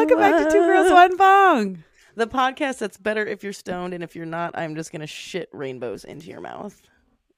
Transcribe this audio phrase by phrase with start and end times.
[0.00, 1.84] welcome back to Two Girls One Bong.
[2.14, 5.50] The podcast that's better if you're stoned, and if you're not, I'm just gonna shit
[5.52, 6.80] rainbows into your mouth.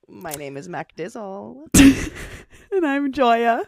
[0.09, 1.67] My name is Mac Dizzle.
[2.71, 3.65] and I'm Joya.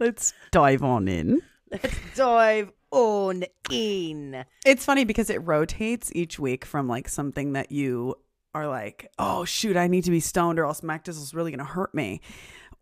[0.00, 1.40] Let's dive on in.
[1.70, 4.44] Let's dive on in.
[4.66, 8.16] It's funny because it rotates each week from like something that you
[8.56, 11.62] are like, oh shoot, I need to be stoned or else Mac Dizzle's really gonna
[11.64, 12.22] hurt me.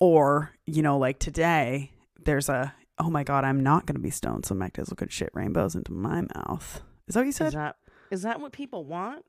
[0.00, 1.90] Or, you know, like today,
[2.24, 5.30] there's a oh my god, I'm not gonna be stoned, so Mac Dizzle could shit
[5.34, 6.82] rainbows into my mouth.
[7.06, 7.52] Is that what you Is said?
[7.54, 7.76] that
[8.10, 9.24] is that what people want?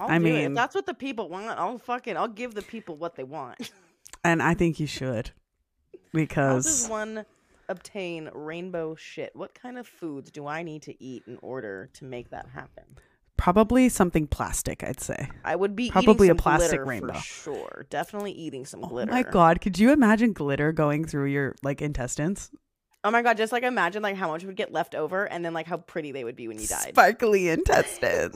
[0.00, 0.28] I'll I do it.
[0.28, 1.58] If mean- that's what the people want.
[1.58, 3.70] I'll fucking I'll give the people what they want.
[4.24, 5.30] and I think you should.
[5.92, 7.24] How does Because one
[7.68, 9.34] obtain rainbow shit?
[9.34, 12.84] What kind of foods do I need to eat in order to make that happen?
[13.36, 15.28] probably something plastic, I'd say.
[15.44, 17.14] I would be Probably a plastic rainbow.
[17.14, 17.86] for sure.
[17.90, 19.10] Definitely eating some Oh glitter.
[19.10, 22.50] my god, could you imagine glitter going through your like intestines?
[23.04, 25.52] Oh my god, just like imagine like how much would get left over and then
[25.52, 26.88] like how pretty they would be when you died.
[26.90, 28.34] Sparkly intestines.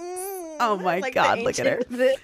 [0.61, 1.81] Oh my Like God, look at her.
[1.89, 2.17] the-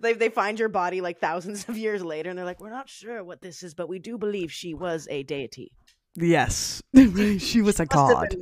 [0.00, 2.88] they they find your body like thousands of years later and they're like, We're not
[2.88, 5.72] sure what this is, but we do believe she was a deity.
[6.16, 6.82] Yes.
[7.38, 8.34] she was a god.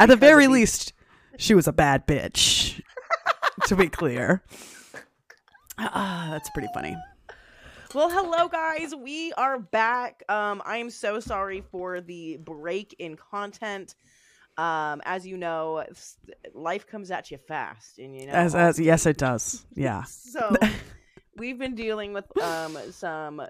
[0.00, 0.92] At the very least,
[1.36, 2.80] she was a bad bitch.
[3.66, 4.42] to be clear.
[5.80, 6.96] Ah, that's pretty funny.
[7.94, 8.94] Well, hello guys.
[8.94, 10.22] We are back.
[10.28, 13.94] Um, I am so sorry for the break in content.
[14.58, 15.84] Um, as you know,
[16.52, 19.64] life comes at you fast, and you know As as yes it does.
[19.74, 20.04] Yeah.
[20.08, 20.54] So
[21.36, 23.40] we've been dealing with um some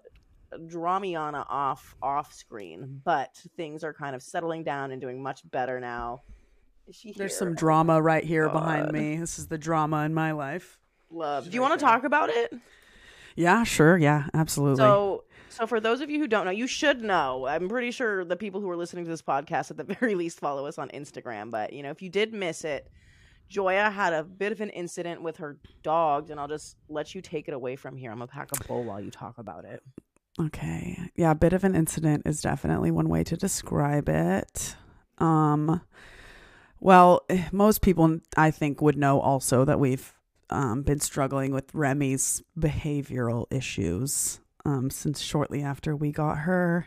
[0.54, 5.80] dramiana off off screen, but things are kind of settling down and doing much better
[5.80, 6.22] now.
[6.92, 9.16] She There's some drama right here behind me.
[9.16, 10.78] This is the drama in my life.
[11.10, 11.44] love.
[11.44, 12.54] She's Do you right want to talk about it?
[13.38, 13.96] Yeah, sure.
[13.96, 14.82] Yeah, absolutely.
[14.82, 17.46] So, so for those of you who don't know, you should know.
[17.46, 20.40] I'm pretty sure the people who are listening to this podcast, at the very least,
[20.40, 21.52] follow us on Instagram.
[21.52, 22.90] But you know, if you did miss it,
[23.48, 27.22] Joya had a bit of an incident with her dogs, and I'll just let you
[27.22, 28.10] take it away from here.
[28.10, 29.84] I'm gonna pack a bowl while you talk about it.
[30.40, 30.98] Okay.
[31.14, 34.74] Yeah, a bit of an incident is definitely one way to describe it.
[35.18, 35.80] Um
[36.80, 40.12] well, eh, most people I think would know also that we've
[40.50, 46.86] um, been struggling with Remy's behavioral issues um, since shortly after we got her.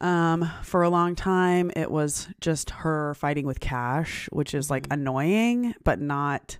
[0.00, 4.88] Um, for a long time, it was just her fighting with Cash, which is like
[4.88, 4.94] Mhm.
[4.94, 6.58] annoying but not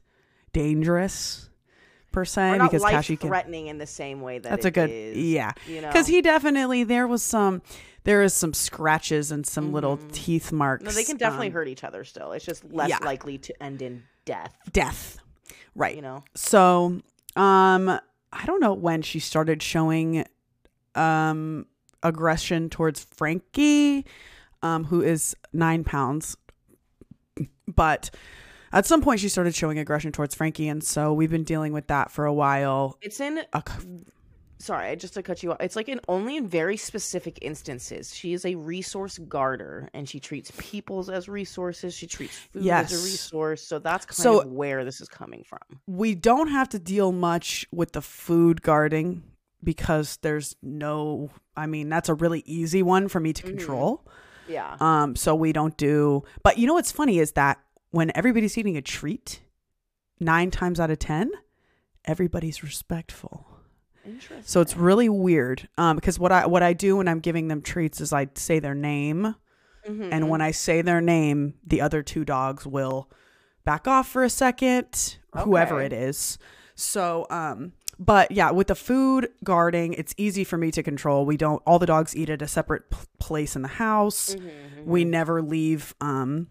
[0.53, 1.49] dangerous
[2.13, 3.31] per se not because life Cashy can.
[3.31, 6.21] threatening in the same way that That's a good is, yeah You know, because he
[6.21, 7.63] definitely there was some
[8.05, 10.13] there is some scratches and some little Mhm.
[10.13, 12.05] teeth marks no, they can definitely um, hurt each other.
[12.05, 12.99] Still, it's just less yeah.
[12.99, 14.55] likely to end in death.
[14.73, 15.19] death
[15.75, 15.95] right.
[15.95, 17.01] You know, so
[17.35, 17.89] um
[18.35, 20.25] i don't know when she started showing
[20.95, 21.67] um
[22.03, 24.05] aggression towards frankie
[24.63, 26.37] um who is nine pounds.
[27.67, 28.11] But
[28.73, 31.87] at some point she started showing aggression towards frankie and so we've been dealing with
[31.89, 32.99] that for a while.
[33.01, 33.89] It's in A c-
[34.63, 35.59] sorry, I just to cut you off.
[35.61, 38.15] It's like in only in very specific instances.
[38.15, 41.95] She is a resource guarder and she treats peoples as resources.
[41.95, 43.63] She treats food as a resource.
[43.63, 45.59] So that's kind So- of where this is coming from.
[45.87, 49.25] we don't have to deal much with the food guarding
[49.65, 53.47] because there's no i mean that's a really easy one for me to Mhm.
[53.47, 54.05] control
[54.49, 54.77] Yeah.
[54.81, 57.61] um so we don't do but you know what's funny is that
[57.93, 59.41] when everybody's eating a treat
[60.19, 61.31] nine times out of ten
[62.05, 63.47] everybody's respectful
[64.05, 64.43] Interesting.
[64.45, 67.63] so it's really weird um because what i what i do when i'm giving them
[67.63, 69.35] treats is i say their name
[69.89, 70.11] Mm-hmm.
[70.13, 73.11] and when i say their name the other two dogs will
[73.65, 76.39] back off for a second whoever it is.
[76.77, 81.27] So um but yeah with the food guarding it's easy for me to control.
[81.27, 84.35] We don't all the dogs eat at a separate p- place in the house.
[84.37, 84.89] Mm-hmm.
[84.89, 86.47] we never leave um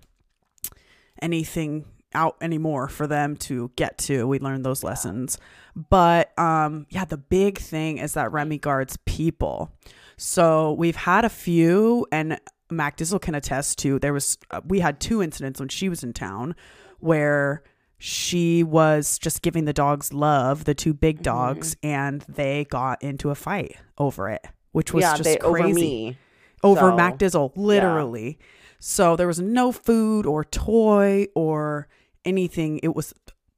[1.21, 4.27] anything out anymore for them to get to.
[4.27, 5.37] We learned those lessons
[5.75, 9.71] but um yeah the big thing is that remy guards people
[10.17, 12.39] so we've had a few and
[12.69, 16.03] mac dizzle can attest to there was uh, we had two incidents when she was
[16.03, 16.55] in town
[16.99, 17.63] where
[17.97, 23.29] she was just giving the dogs love the two big dogs and they got into
[23.29, 26.17] a fight over it which was yeah, just crazy over me.
[26.63, 28.39] over So, Mac Dizzle, literally.
[28.79, 31.87] So there was no food or toy or
[32.25, 32.79] anything.
[32.81, 33.13] It was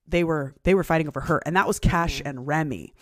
[0.07, 2.25] they were they were fighting over her, and that was Cash Mhm.
[2.29, 2.94] and Remy.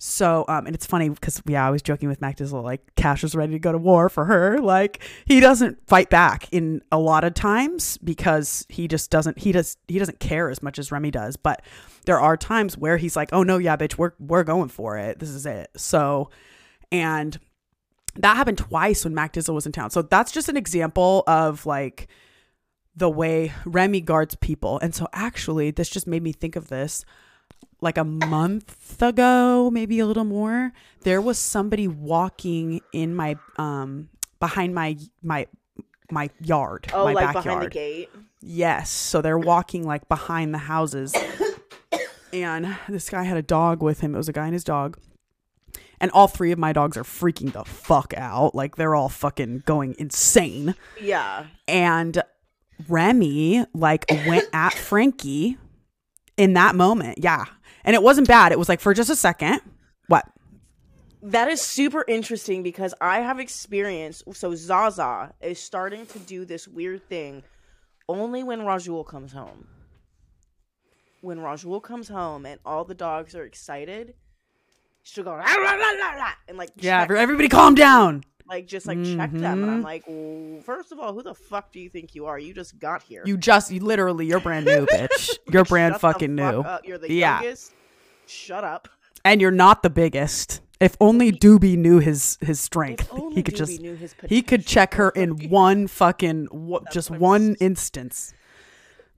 [0.00, 3.24] So um, and it's funny because yeah, I was joking with Mac Dizzle like Cash
[3.24, 4.58] was ready to go to war for her.
[4.58, 9.50] Like he doesn't fight back in a lot of times because he just doesn't he
[9.50, 11.36] does he doesn't care as much as Remy does.
[11.36, 11.62] But
[12.06, 15.18] there are times where he's like, oh no, yeah, bitch, we're we're going for it.
[15.18, 15.68] This is it.
[15.76, 16.30] So
[16.92, 17.36] and
[18.14, 19.90] that happened twice when Mac Dizzle was in town.
[19.90, 22.06] So that's just an example of like
[22.98, 24.78] the way Remy guards people.
[24.80, 27.04] And so actually this just made me think of this
[27.80, 30.72] like a month ago, maybe a little more.
[31.02, 34.08] There was somebody walking in my um
[34.40, 35.46] behind my my
[36.10, 37.44] my yard, Oh, my like backyard.
[37.44, 38.10] behind the gate.
[38.40, 38.90] Yes.
[38.90, 41.14] So they're walking like behind the houses.
[42.32, 44.14] and this guy had a dog with him.
[44.14, 44.98] It was a guy and his dog.
[46.00, 48.54] And all three of my dogs are freaking the fuck out.
[48.54, 50.74] Like they're all fucking going insane.
[51.00, 51.46] Yeah.
[51.66, 52.22] And
[52.88, 55.56] Remy like went at Frankie
[56.36, 57.18] in that moment.
[57.18, 57.44] Yeah.
[57.84, 58.52] And it wasn't bad.
[58.52, 59.60] It was like for just a second.
[60.08, 60.26] What?
[61.22, 64.22] That is super interesting because I have experience.
[64.32, 67.42] So Zaza is starting to do this weird thing
[68.08, 69.66] only when Rajul comes home.
[71.20, 74.14] When Rajul comes home and all the dogs are excited,
[75.02, 78.22] she'll go "Rah, rah, rah, rah, rah," and like Yeah, check, everybody calm down.
[78.48, 79.84] Like just like check them, and I'm Mhm.
[79.84, 82.38] like, well, first of all, who the fuck do you think you are?
[82.38, 83.22] You just got here.
[83.26, 85.38] You just you literally you're brand new, bitch.
[85.52, 86.60] You're brand fucking fuck new.
[86.62, 86.86] up.
[86.86, 87.40] You're the Yeah.
[87.42, 87.72] youngest.
[88.26, 88.88] Shut up.
[89.24, 90.60] And you're not the biggest.
[90.80, 93.80] If only Doobie knew his his strength, he could Doobie just
[94.28, 96.48] he could check her in one fucking
[96.84, 98.32] That's just one instance.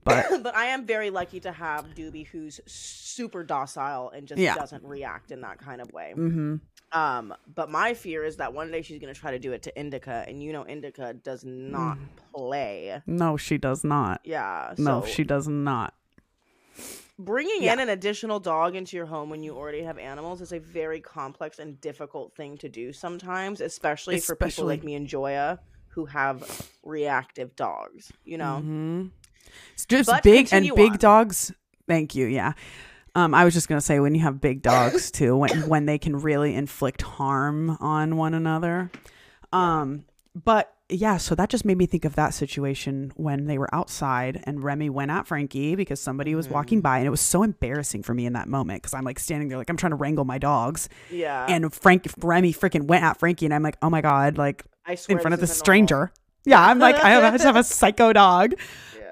[0.03, 4.55] But but I am very lucky to have Doobie, who's super docile and just Yeah.
[4.55, 6.13] doesn't react in that kind of way.
[6.13, 6.55] hmm
[6.91, 9.79] Um, but my fear is that one day she's gonna try to do it to
[9.79, 12.07] Indica, and you know Indica does not Mm.
[12.33, 13.01] play.
[13.05, 14.21] no, she does not.
[14.23, 15.93] Yeah, No, she does not.
[17.19, 17.73] bringing Yeah.
[17.73, 20.99] in an additional dog into your home when you already have animals is a very
[20.99, 25.59] complex and difficult thing to do sometimes, especially, for people like me and Joya
[25.89, 26.43] who have
[26.83, 28.11] reactive dogs.
[28.25, 29.07] You know, hmm
[29.87, 30.97] Just But big and big on.
[30.97, 31.51] dogs.
[31.87, 32.27] Thank you.
[32.27, 32.53] Yeah.
[33.13, 35.97] Um, I was just gonna say when you have big dogs too, when when they
[35.97, 38.89] can really inflict harm on one another.
[39.51, 43.73] Um, but yeah, so that just made me think of that situation when they were
[43.73, 46.83] outside and Remy went at Frankie because somebody was walking Mm-hmm.
[46.83, 49.47] by, and it was so embarrassing for me in that moment because I'm like standing
[49.49, 51.45] there like I'm trying to wrangle my dogs, yeah.
[51.49, 55.19] and Frank Remy freaking went at Frankie, and I'm like, oh my god, like in
[55.19, 55.59] front of this normal.
[55.59, 56.11] stranger.
[56.43, 58.53] Yeah, I'm like, I just have a psycho dog.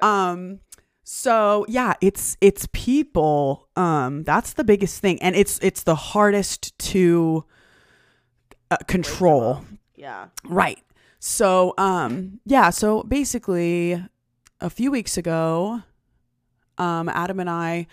[0.01, 0.59] Um
[1.03, 3.67] so yeah, it's it's people.
[3.75, 7.45] Um that's the biggest thing and it's it's the hardest to
[8.71, 9.63] uh, control.
[9.95, 10.27] yeah.
[10.43, 10.79] Right.
[11.19, 14.03] So um yeah, so basically
[14.61, 15.81] a few weeks ago
[16.77, 17.87] um Adam and I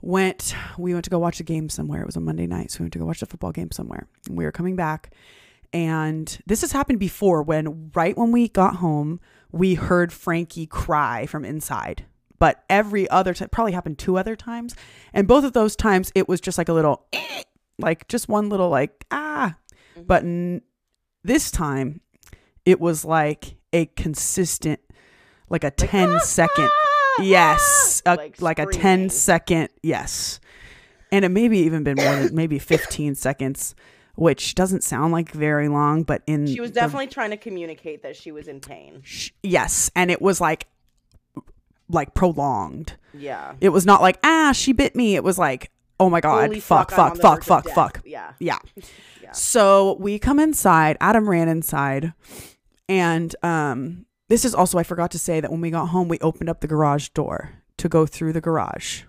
[0.00, 2.02] went we went to go watch a game somewhere.
[2.02, 4.06] It was a Monday night, so we went to go watch a football game somewhere.
[4.28, 5.12] And we were coming back
[5.72, 9.20] and this has happened before when right when we got home,
[9.52, 12.04] we heard Frankie cry from inside.
[12.38, 14.74] But every other time, probably happened two other times.
[15.12, 17.42] And both of those times, it was just like a little, eh,
[17.78, 19.56] like just one little, like, ah.
[19.96, 20.62] But n-
[21.24, 22.00] this time,
[22.64, 24.78] it was like a consistent,
[25.48, 26.70] like a 10 second,
[27.20, 29.10] yes, a, Like like, a 10 screaming.
[29.10, 30.38] second, yes.
[31.10, 33.74] And it maybe even been more than maybe 15 seconds,
[34.18, 38.02] which doesn't sound like very long, but in She was the- definitely trying to communicate
[38.02, 39.00] that she was in pain.
[39.04, 39.92] sh- yes.
[39.94, 40.66] And it was like,
[41.88, 42.96] like prolonged.
[43.14, 43.54] Yeah.
[43.60, 45.14] It was not like, ah, she bit me.
[45.14, 45.70] It was like,
[46.00, 48.02] oh my God, Holy fuck, I'm fuck, fuck, fuck, fuck.
[48.04, 48.32] Yeah.
[48.40, 48.58] Yeah.
[49.22, 49.32] Yeah.
[49.32, 50.96] So we come inside.
[51.00, 52.12] Adam ran inside.
[52.88, 56.18] And um, this is also, I forgot to say that when we got home, we
[56.20, 59.02] opened up the garage door to go through the garage.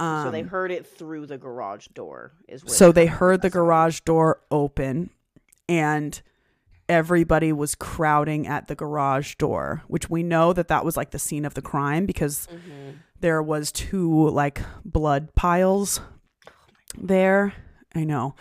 [0.00, 2.32] Um, so they heard it through the garage door.
[2.48, 5.10] Is where so they heard the garage door open
[5.68, 6.20] and
[6.88, 11.18] everybody was crowding at the garage door which we know that that was like the
[11.20, 12.94] scene of the crime because Mhm.
[13.20, 16.00] there was two like blood piles
[16.98, 17.52] there
[17.94, 18.34] i know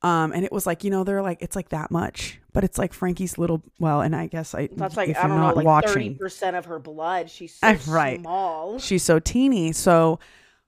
[0.00, 2.78] um and it was like you know they're like it's like that much but it's
[2.78, 5.84] like frankie's little well and i guess i That's like I don't know, not like
[5.86, 7.28] thirty percent of her blood.
[7.30, 8.20] She's so right.
[8.20, 8.78] small.
[8.78, 9.72] she's so teeny.
[9.72, 10.18] So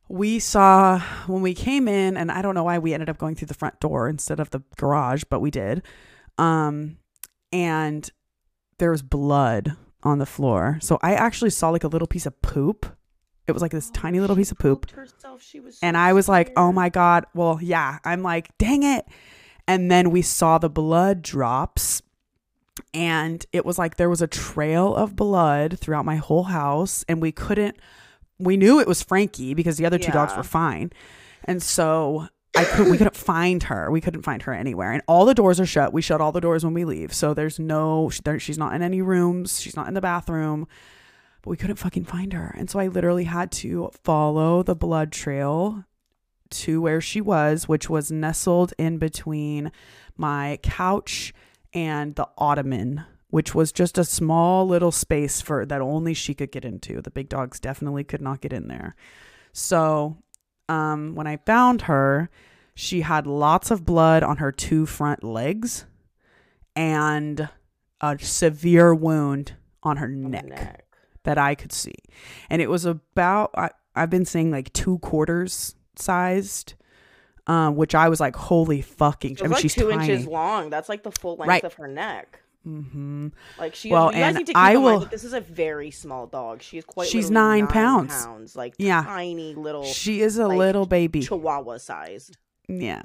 [0.08, 3.34] we saw when we came in, and I don't know why we ended up going
[3.34, 5.82] through the front door instead of the garage, but we did.
[6.38, 6.98] Um,
[7.52, 8.10] and
[8.78, 10.78] there was blood on the floor.
[10.82, 12.86] So I actually saw like a little piece of poop.
[13.46, 14.90] It was like this tiny little piece of poop.
[14.90, 15.42] Herself.
[15.42, 17.26] She was And I was like, oh my God.
[17.34, 17.98] Well, yeah.
[18.04, 19.06] I'm like, dang it.
[19.66, 22.02] And then we saw the blood drops.
[22.92, 27.04] And it was like there was a trail of blood throughout my whole house.
[27.08, 27.76] And we couldn't,
[28.38, 30.92] we knew it was Frankie because the other two dogs were fine.
[31.44, 33.90] And so I could, we couldn't find her.
[33.90, 34.92] We couldn't find her anywhere.
[34.92, 35.92] And all the doors are shut.
[35.92, 37.12] We shut all the doors when we leave.
[37.12, 39.60] So there's no, there, she's not in any rooms.
[39.60, 40.66] She's not in the bathroom.
[41.42, 42.54] But we couldn't fucking find her.
[42.56, 45.84] And so I literally had to follow the blood trail
[46.50, 49.72] to where she was, which was nestled in between
[50.16, 51.34] my couch
[51.72, 56.52] and the ottoman which was just a small little space for that only she could
[56.52, 57.02] get into.
[57.02, 58.94] The big dogs definitely could not get in there.
[59.52, 60.18] So,
[60.68, 62.30] um, when I found her,
[62.76, 65.84] she had lots of blood on her two front legs
[66.76, 67.48] and
[68.00, 70.84] a severe wound on her the neck,
[71.24, 71.96] that I could see.
[72.48, 76.74] And it was about, I, I've been saying like two quarters sized,
[77.48, 79.38] um, which I was like, holy fucking.
[79.40, 80.08] I mean, like she's two tiny.
[80.12, 80.70] inches long.
[80.70, 81.64] That's like the full length Right.
[81.64, 82.38] of her neck.
[82.66, 83.28] Mm-hmm.
[83.58, 85.24] Like she, Well, you guys and need to keep I in mind will- that this
[85.24, 86.62] is a very small dog.
[86.62, 87.08] She is quite.
[87.08, 88.14] She's literally nine pounds.
[88.24, 89.02] pounds, like Yeah.
[89.02, 91.20] tiny little She is a like, little baby.
[91.22, 92.36] Chihuahua sized.
[92.68, 93.02] Yeah.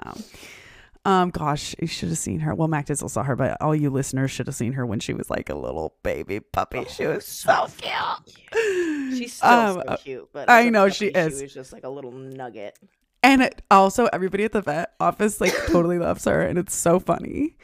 [1.06, 2.54] Um, gosh, you should have seen her.
[2.54, 5.14] Well, Mac Dizzle saw her, but all you listeners should have seen her when she
[5.14, 6.86] was like a little baby puppy.
[6.90, 9.18] she was so cute.
[9.18, 11.38] She's still Um, so cute, but I know she is.
[11.38, 12.78] She was just like a little nugget.
[13.24, 17.00] And it, also, everybody at the vet office like totally loves her, and it's so
[17.00, 17.58] funny.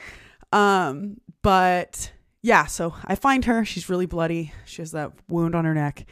[0.52, 2.12] Um, but
[2.42, 3.64] yeah, so I find her.
[3.64, 4.52] She's really bloody.
[4.66, 6.08] She has that wound on her neck.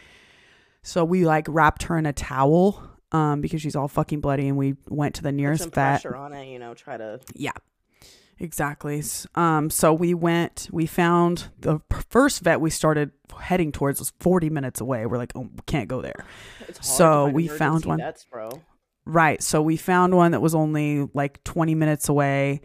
[0.84, 4.58] So we like wrapped her in a towel, um, because she's all fucking bloody, and
[4.58, 6.02] we went to the Put nearest some vet.
[6.04, 6.76] pressure on it, you know.
[6.76, 7.20] Try to.
[7.34, 7.54] Yeah.
[8.38, 9.02] Exactly.
[9.34, 14.52] Um, so we went, we found the first vet we started heading towards was 40
[14.52, 15.08] minutes away.
[15.08, 16.26] We're like, oh, we can't go there.
[16.68, 18.00] It's hard So we found one.
[18.00, 18.50] Vets, bro.
[19.06, 19.42] Right.
[19.42, 22.62] So we found one that was only like 20 minutes away.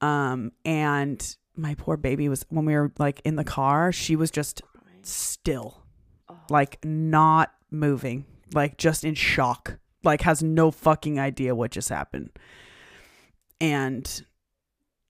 [0.00, 4.30] Um, and my poor baby was, when we were like in the car, she was
[4.30, 4.62] just
[5.02, 5.82] still,
[6.28, 6.38] Oh.
[6.48, 12.30] like not moving, like just in shock, like has no fucking idea what just happened.
[13.60, 14.22] And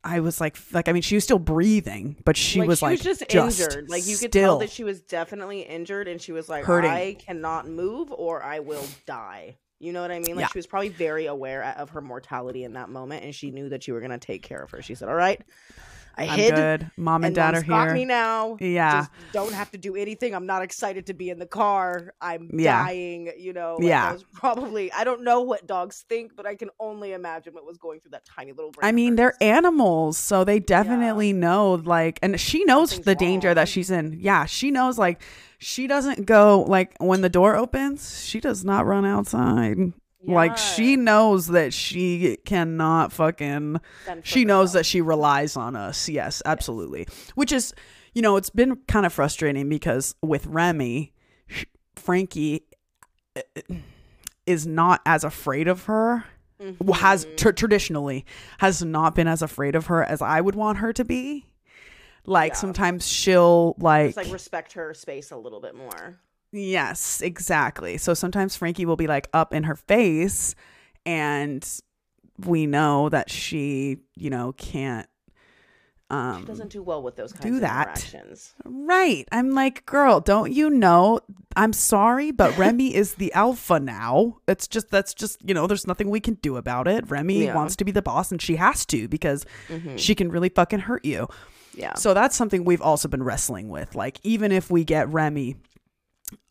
[0.02, 3.00] I was like, like I mean, she was still breathing, but she was like was
[3.20, 3.88] just, just injured.
[3.88, 6.90] Like you could tell that she was definitely injured, and she was like, Hurting.
[6.90, 10.36] "I cannot move, or I will die." You know what I mean?
[10.36, 10.48] Like Yeah.
[10.48, 13.86] she was probably very aware of her mortality in that moment, and she knew that
[13.88, 14.82] you were gonna take care of her.
[14.82, 15.40] She said, "All right,
[16.16, 16.90] I I'm hid, good.
[16.96, 17.94] Mom and, and dad are here.
[17.94, 18.56] me now.
[18.60, 19.00] Yeah.
[19.02, 20.34] Just don't have to do anything.
[20.34, 22.14] I'm not excited to be in the car.
[22.20, 22.84] I'm Yeah.
[22.86, 23.32] dying.
[23.38, 23.76] You know.
[23.78, 24.16] Like, Yeah.
[24.32, 24.92] probably.
[24.92, 28.12] I don't know what dogs think, but I can only imagine what was going through
[28.12, 28.88] that tiny little brain.
[28.88, 33.54] I mean, they're animals, so they definitely know, like, and she knows the danger wrong.
[33.56, 34.16] that she's in.
[34.20, 35.20] Yeah, she knows, like,
[35.58, 39.92] she doesn't go, like, when the door opens, she does not run outside.
[40.26, 43.80] Like, she knows that she cannot fucking,
[44.22, 46.08] she knows that she relies on us.
[46.08, 47.06] Yes, absolutely.
[47.34, 47.74] Which is,
[48.14, 51.12] you know, it's been kind of frustrating because with Remy,
[51.96, 52.64] Frankie
[53.36, 53.40] uh,
[54.46, 56.24] is not as afraid of her
[56.80, 58.24] well, has tr- traditionally
[58.58, 61.46] has not been as afraid of her as I would want her to be.
[62.26, 62.56] Like Yeah.
[62.56, 66.18] sometimes she'll like, Just like respect her space a little bit more.
[66.54, 67.98] Yes, exactly.
[67.98, 70.54] So sometimes Frankie will be like up in her face
[71.04, 71.68] and
[72.46, 75.08] we know that she, you know, can't
[76.10, 77.88] um She doesn't do well with those kinds do of that.
[77.88, 78.54] interactions.
[78.64, 79.26] Right.
[79.32, 81.20] I'm like, girl, don't you know?
[81.56, 84.36] I'm sorry, but Remy is the alpha now.
[84.46, 87.08] It's just that's just, you know, there's nothing we can do about it.
[87.10, 87.54] Remy Yeah.
[87.54, 89.98] wants to be the boss and she has to because Mhm.
[89.98, 91.26] she can really fucking hurt you.
[91.74, 91.94] Yeah.
[91.94, 93.94] So that's something we've also been wrestling with.
[93.94, 95.56] Like even if we get Remy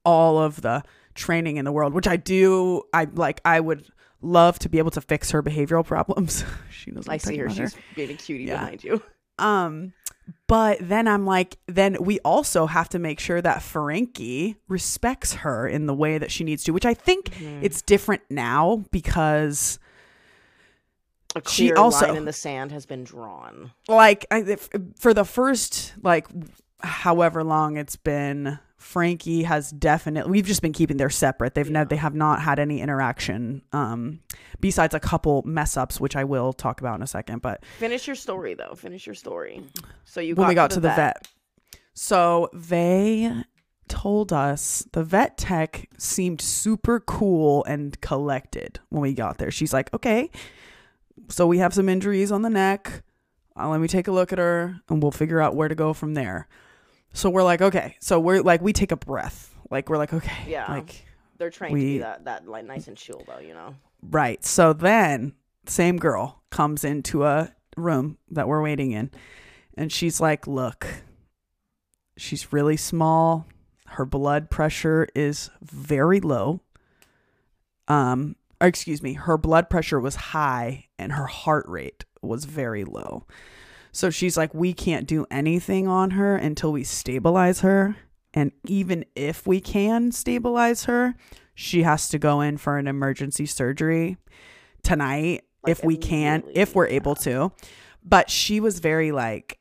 [0.05, 0.83] all of the
[1.15, 3.85] training in the world, which I do, I like I would
[4.21, 6.43] love to be able to fix her behavioral problems.
[6.71, 7.49] she knows I see her.
[7.49, 8.59] She's being a cutie Yeah.
[8.59, 9.01] behind you.
[9.39, 9.93] um,
[10.47, 15.67] but then I'm like, then we also have to make sure that Frankie respects her
[15.67, 17.65] in the way that she needs to, which I think Mm-hmm.
[17.65, 19.79] it's different now because,
[21.35, 23.71] A She clear also- line in the sand has been drawn.
[23.89, 26.27] like, I, if, for the first, like,
[26.81, 31.55] however long it's been, Frankie has definitely, we've just been keeping their separate.
[31.55, 31.73] They've Yeah.
[31.73, 34.19] never, they have not had any interaction, um,
[34.59, 37.41] besides a couple mess ups, which I will talk about in a second.
[37.41, 38.75] But Finish your story though.
[38.75, 39.63] Finish your story.
[40.05, 41.27] So you when got we got to the, vet.
[41.93, 43.33] So they
[43.87, 49.49] told us the vet tech seemed super cool and collected when we got there.
[49.51, 50.29] She's like, okay,
[51.29, 53.03] so we have some injuries on the neck.
[53.57, 55.93] Uh, let me take a look at her and we'll figure out where to go
[55.93, 56.47] from there.
[57.13, 57.95] So we're like, okay.
[57.99, 59.55] So we're like, we take a breath.
[59.69, 60.43] Like, we're like, okay.
[60.47, 60.71] Yeah.
[60.71, 61.05] Like,
[61.37, 63.39] They're trained to be that that like nice and chill though.
[63.39, 63.75] You know.
[64.01, 64.43] Right.
[64.43, 65.33] So then,
[65.65, 69.11] same girl comes into a room that we're waiting in,
[69.77, 70.87] and she's like, Look,
[72.17, 73.47] she's really small.
[73.87, 76.61] Her blood pressure is very low.
[77.87, 83.25] Um, excuse me, her blood pressure was high and her heart rate was very low.
[83.93, 87.95] So she's like, We can't do anything on her until we stabilize her.
[88.33, 91.15] And even if we can stabilize her,
[91.53, 94.17] she has to go in for an emergency surgery
[94.81, 97.51] tonight Like, if we can, if we're able to.
[98.03, 99.59] But she was very like,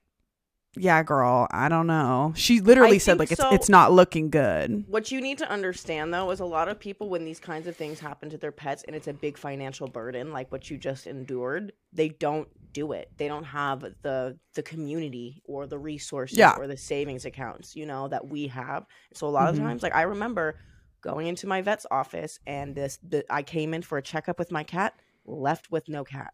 [0.74, 2.32] yeah, girl, I don't know.
[2.34, 4.86] She literally I said like it's it's not looking good.
[4.88, 7.76] What you need to understand though is a lot of people when these kinds of
[7.76, 11.06] things happen to their pets and it's a big financial burden like what you just
[11.06, 13.08] endured, they don't do it.
[13.18, 16.56] They don't have the the community or the resources Yeah.
[16.56, 18.86] or the savings accounts, you know, that we have.
[19.14, 19.58] So a lot of Mhm.
[19.58, 20.58] times like I remember
[21.02, 24.52] going into my vet's office and this the, I came in for a checkup with
[24.52, 26.32] my cat, left with no cat.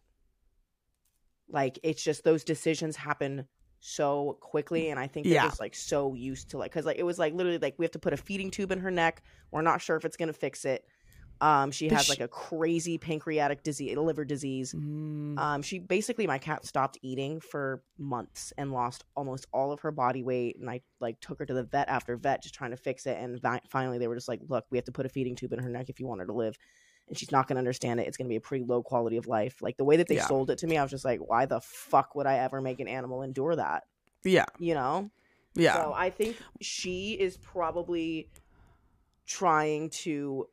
[1.47, 3.47] Like it's just those decisions happen
[3.79, 5.39] so quickly and I think they're Yeah.
[5.39, 7.91] just like so used to like cuz like it was like literally like we have
[7.91, 9.23] to put a feeding tube in her neck.
[9.51, 10.85] We're not sure if it's going to fix it.
[11.41, 14.73] Um she But has sh- like a crazy pancreatic disease, liver disease.
[14.73, 19.79] Mm, Um, she basically my cat stopped eating for months and lost almost all of
[19.81, 20.57] her body weight.
[20.59, 23.17] And I like took her to the vet after vet, just trying to fix it.
[23.17, 25.53] And vi- finally, they were just like, "Look, we have to put a feeding tube
[25.53, 26.57] in her neck if you want her to live."
[27.07, 28.07] And she's not going to understand it.
[28.07, 29.61] It's going to be a pretty low quality of life.
[29.61, 30.27] Like the way that they Yeah.
[30.27, 32.79] sold it to me, I was just like, "Why the fuck would I ever make
[32.79, 33.85] an animal endure that?"
[34.23, 35.09] yeah, You know?
[35.55, 38.29] yeah, So I think she is probably
[39.25, 40.47] trying to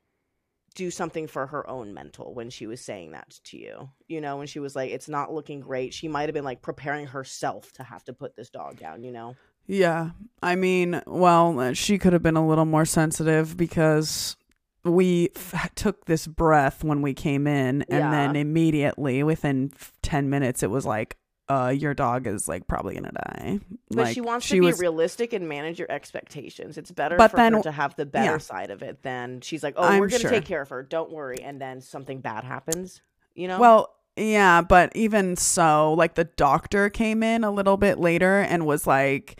[0.76, 3.88] do something for her own mental when she was saying that to you.
[4.06, 5.92] You know, when she was like, it's not looking great.
[5.92, 9.10] She might have been like preparing herself to have to put this dog down, you
[9.10, 9.34] know?
[9.66, 10.10] yeah.
[10.42, 14.36] I mean, well, uh, she could have been a little more sensitive because
[14.84, 18.10] we f- took this breath when we came in, and Yeah.
[18.12, 21.16] then immediately within ten minutes, it was like,
[21.48, 23.60] "Uh, your dog is like probably gonna die."
[23.90, 26.76] But like, she wants she to be was- realistic and manage your expectations.
[26.78, 28.38] It's better But for then- her to have the better yeah.
[28.38, 30.30] side of it than she's like, oh, I'm we're going to sure.
[30.30, 30.82] take care of her.
[30.82, 31.38] Don't worry.
[31.42, 33.00] And then something bad happens,
[33.34, 33.58] you know?
[33.60, 38.64] Well, yeah, but even so, like the doctor came in a little bit later and
[38.66, 39.38] was like,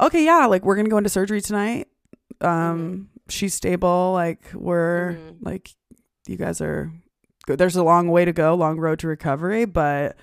[0.00, 1.88] "Okay, yeah, like we're going to go into surgery tonight.
[2.40, 5.36] Um she's stable, like we're Mhm.
[5.42, 5.70] like
[6.26, 6.90] you guys are
[7.46, 7.58] good.
[7.58, 10.16] There's a long way to go, long road to recovery, but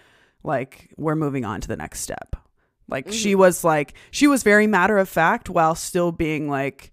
[0.44, 2.36] like we're moving on to the next step."
[2.88, 3.38] Like she Mhm.
[3.40, 6.92] was like she was very matter of fact while still being like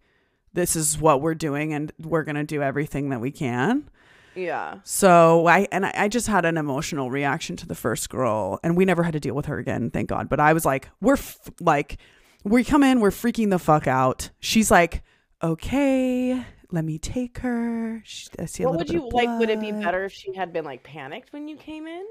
[0.53, 3.89] this is what we're doing and we're going to do everything that we can.
[4.35, 4.77] yeah.
[4.85, 8.77] So I and I, I just had an emotional reaction to the first girl, and
[8.77, 10.29] we never had to deal with her again, thank God.
[10.29, 11.99] But I was like, we're f- like,
[12.45, 14.31] we come in, we're freaking the fuck out.
[14.41, 15.03] She's like,
[15.43, 18.03] okay, let me take her.
[18.05, 19.39] She, I see What would you like?
[19.39, 22.05] Would it be better if she had been like panicked when you came in?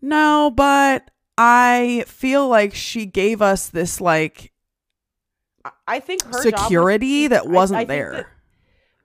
[0.00, 4.52] No, but I feel like she gave us this like
[5.64, 8.30] I- I think her job was- security that wasn't I think there.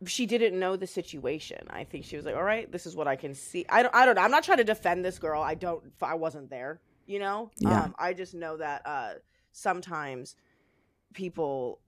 [0.06, 1.66] she didn't know the situation.
[1.70, 3.94] I think she was like, "All right, this is what I can see." I don't.
[3.96, 4.22] I don't know.
[4.22, 5.42] I'm not trying to defend this girl.
[5.42, 5.84] I don't.
[6.02, 6.80] I wasn't there.
[7.06, 7.52] You know.
[7.58, 7.84] Yeah.
[7.84, 9.14] Um, I just know that uh,
[9.52, 10.36] sometimes
[11.14, 11.80] people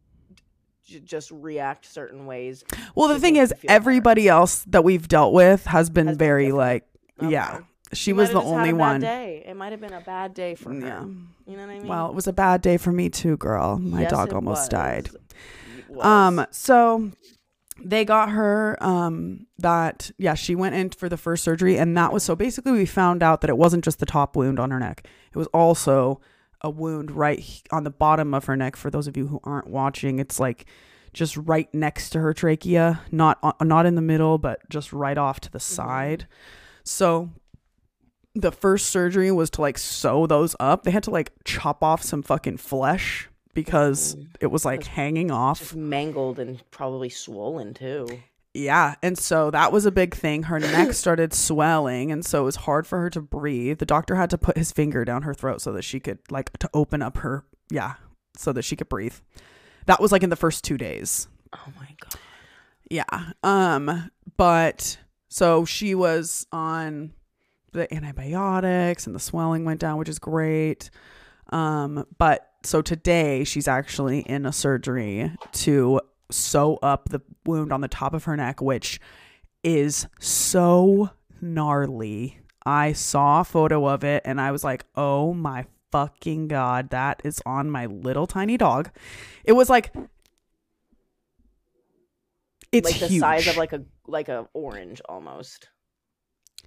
[0.85, 2.63] j- just react certain ways.
[2.95, 3.75] well, the thing is, you feel better.
[3.75, 6.57] everybody else that we've dealt with has been Has very different.
[6.57, 6.87] like,
[7.21, 7.31] Okay.
[7.31, 7.59] yeah.
[7.93, 9.01] She was the have just had only one.
[9.01, 9.43] Day.
[9.45, 10.79] It might have been a bad day for her.
[10.79, 11.03] Yeah.
[11.03, 11.87] You know what I mean?
[11.87, 13.77] Well, it was a bad day for me too, girl.
[13.77, 15.09] My Yes, dog almost died.
[15.11, 15.21] was.
[15.89, 16.05] Was.
[16.05, 17.11] Um, so
[17.83, 22.11] they got her um that yeah, she went in for the first surgery and that
[22.11, 24.79] was so basically we found out that it wasn't just the top wound on her
[24.79, 25.07] neck.
[25.33, 26.19] It was also
[26.61, 29.67] a wound right on the bottom of her neck for those of you who aren't
[29.67, 30.19] watching.
[30.19, 30.65] It's like
[31.13, 35.39] just right next to her trachea, not not in the middle, but just right off
[35.41, 36.27] to the side.
[36.83, 37.29] So
[38.35, 40.83] the first surgery was to like sew those up.
[40.83, 45.31] They had to like chop off some fucking flesh because it was like That's hanging
[45.31, 45.73] off.
[45.73, 48.07] mangled and probably swollen too.
[48.53, 48.95] Yeah.
[49.01, 50.43] And so that was a big thing.
[50.43, 52.11] Her neck started swelling.
[52.11, 53.79] And so it was hard for her to breathe.
[53.79, 56.57] The doctor had to put his finger down her throat so that she could, like,
[56.59, 57.95] to open up her, yeah,
[58.37, 59.15] so that she could breathe.
[59.87, 61.27] That was like in the first two days.
[61.53, 62.19] Oh my god.
[62.89, 63.31] Yeah.
[63.43, 67.11] Um, but so she was on
[67.75, 70.89] the antibiotics and the swelling went down, which is great.
[71.51, 77.81] Um, but so today she's actually in a surgery to sew up the wound on
[77.81, 78.99] the top of her neck, which
[79.63, 81.11] is so
[81.41, 82.39] gnarly.
[82.65, 87.21] I saw a photo of it and I was like, oh my fucking god, that
[87.23, 88.89] is on my little tiny dog.
[89.43, 89.93] It was like
[92.71, 93.19] it's like the huge.
[93.19, 95.69] size of like a like a orange almost.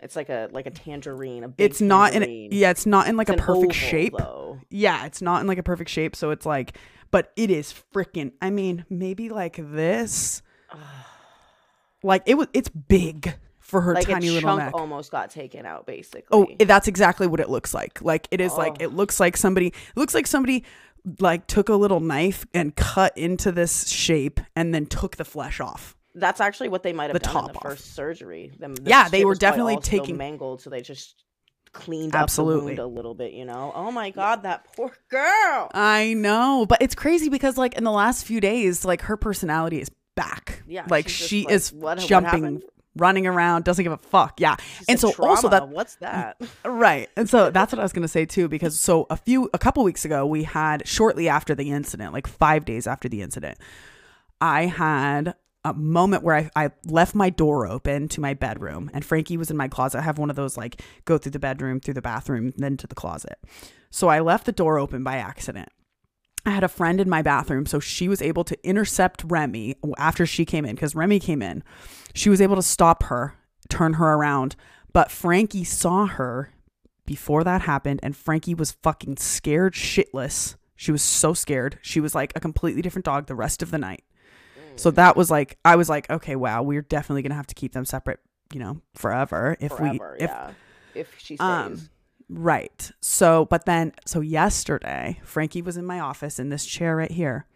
[0.03, 1.45] It's like a like a tangerine.
[1.45, 2.53] A big it's not in tangerine.
[2.53, 4.15] a, yeah, it's not in like It's a perfect oval, shape.
[4.17, 4.59] though.
[4.71, 6.77] Yeah, it's not in like a perfect shape, so it's like
[7.11, 10.43] but it is freaking I mean, maybe like this.
[12.03, 14.75] Like it was it's big for her like tiny little chunk neck.
[14.75, 16.57] almost got taken out, oh, basically.
[16.61, 18.01] Oh, that's exactly what it looks like.
[18.01, 18.85] Like it is like Oh.
[18.85, 20.65] it looks like somebody it looks like somebody
[21.19, 25.59] like took a little knife and cut into this shape and then took the flesh
[25.61, 25.97] off.
[26.19, 27.63] That's actually what they might have the done in the off.
[27.63, 28.53] first surgery.
[28.59, 31.25] Them- the Yeah, they were definitely taking- mangled, so they just
[31.73, 32.75] cleaned up Absolutely.
[32.75, 33.33] the wound a little bit.
[33.33, 33.73] You know.
[33.75, 35.71] Oh my god, that poor girl.
[35.75, 39.81] I know, but it's crazy because like in the last few days, like her personality
[39.81, 40.63] is back.
[40.67, 42.63] Yeah, like she like, is "What- what jumping, happened?"
[42.97, 44.41] running around, doesn't give a fuck.
[44.41, 45.51] Yeah, She and so also trauma.
[45.51, 46.41] that what's that?
[46.65, 48.49] right, and so that's what I was gonna say too.
[48.49, 52.27] Because so a few, a couple weeks ago, we had shortly after the incident, like
[52.27, 53.59] five days after the incident,
[54.41, 55.35] I had
[55.69, 59.51] a moment where I, I left my door open to my bedroom and Frankie was
[59.51, 59.99] in my closet.
[59.99, 62.87] I have one of those like go through the bedroom, through the bathroom, then to
[62.87, 63.39] the closet.
[63.91, 65.71] So I left the door open by accident.
[66.47, 70.25] I had a friend in my bathroom, so she was able to intercept Remy after
[70.25, 71.63] she came in because Remy came in.
[72.15, 73.35] She was able to stop her,
[73.69, 74.57] turn her around,
[74.93, 76.53] but Frankie saw her
[77.05, 80.57] before that happened, and Frankie was fucking scared shitless.
[80.77, 81.79] She was so scared.
[81.83, 84.05] She was like a completely different dog the rest of the night.
[84.79, 87.73] So that was like, I was like, okay, wow, we're definitely gonna have to keep
[87.73, 88.21] them separate,
[88.53, 89.57] you know, forever.
[89.61, 90.51] If Forever, we, if yeah.
[90.95, 91.41] If she stays.
[91.41, 91.89] um,
[92.29, 92.91] right.
[93.01, 97.47] So, but then, so yesterday, Frankie was in my office in this chair right here,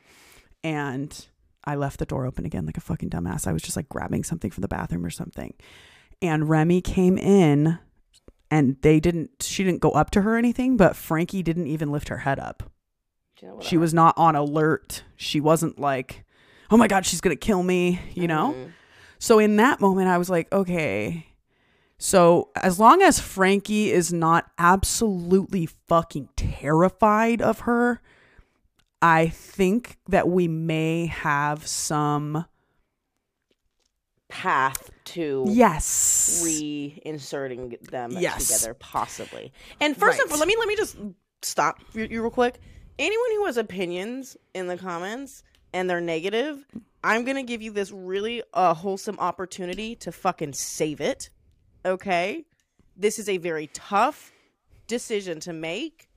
[0.63, 1.27] and
[1.65, 3.47] I left the door open again like a fucking dumbass.
[3.47, 5.55] I was just like grabbing something from the bathroom or something,
[6.21, 7.79] and Remy came in,
[8.51, 9.31] and they didn't.
[9.41, 12.39] She didn't go up to her or anything, but Frankie didn't even lift her head
[12.39, 12.65] up.
[13.37, 15.05] Do you know She was not on alert.
[15.17, 16.25] She wasn't like,
[16.71, 18.55] oh my god, she's gonna kill me, you know.
[18.55, 18.73] Mhm.
[19.19, 21.27] So in that moment, I was like, okay.
[21.99, 28.01] So as long as Frankie is not absolutely fucking terrified of her,
[29.01, 32.47] I think that we may have some
[34.29, 36.43] path to yes.
[36.45, 38.47] reinserting them Yes.
[38.49, 40.97] together possibly and first of all let me let me just
[41.43, 42.59] stop you, you real quick
[42.99, 46.65] anyone who has opinions in the comments and they're negative
[47.05, 51.31] i'm gonna give you this really uh, wholesome opportunity to fucking save it
[51.85, 52.45] okay?
[52.97, 54.31] This is a very tough
[54.87, 56.09] decision to make.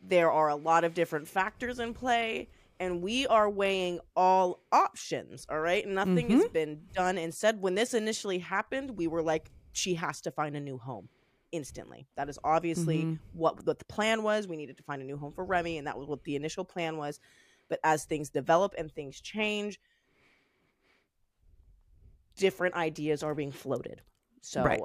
[0.00, 5.44] There are a lot of different factors in play and we are weighing all options
[5.50, 5.86] all right?
[5.88, 7.60] Nothing has been done and said.
[7.60, 11.08] When this initially happened we were like she has to find a new home
[11.50, 12.06] instantly.
[12.16, 13.18] That is obviously Mhm.
[13.32, 14.46] what what the plan was.
[14.46, 16.64] We needed to find a new home for remy and that was what the initial
[16.64, 17.18] plan was
[17.72, 19.80] but as things develop and things change
[22.36, 24.02] different ideas are being floated.
[24.42, 24.80] So Right.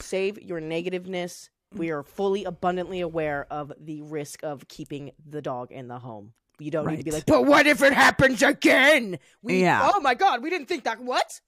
[0.00, 1.48] save your negativeness.
[1.74, 1.78] Mm.
[1.78, 6.34] We are fully abundantly aware of the risk of keeping the dog in the home.
[6.58, 9.18] You don't need to be like but what if it happens again?
[9.40, 9.90] We Yeah.
[9.94, 11.40] oh my god we didn't think that what?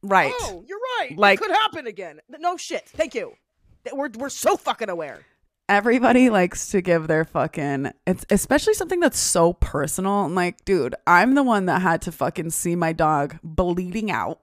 [0.00, 0.32] Right.
[0.42, 1.18] oh you're right.
[1.18, 2.20] Like- it could happen again.
[2.28, 2.88] No shit.
[2.88, 3.32] Thank you.
[3.92, 5.24] We're, we're so fucking aware
[5.68, 10.24] Everybody likes to give their fucking it's especially something that's so personal.
[10.24, 14.40] I'm like, dude, I'm the one that had to fucking see my dog bleeding out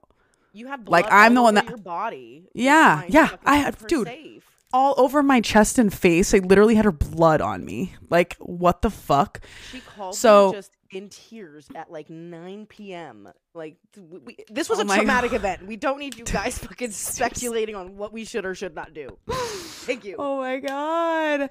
[0.55, 4.43] you have Like, I'm the one that- your body Yeah, yeah, I had- dude, safe.
[4.71, 6.31] all over my chest and face.
[6.33, 7.95] I literally had her blood on me.
[8.11, 9.39] Like, what the fuck?
[9.71, 13.29] She called So- me just in tears at like 9 p.m.
[13.53, 15.37] Like we, we- this was Oh a traumatic God.
[15.37, 15.67] event.
[15.67, 19.17] We don't need you guys fucking speculating on what we should or should not do.
[19.29, 20.15] Thank you.
[20.17, 21.49] Oh my god.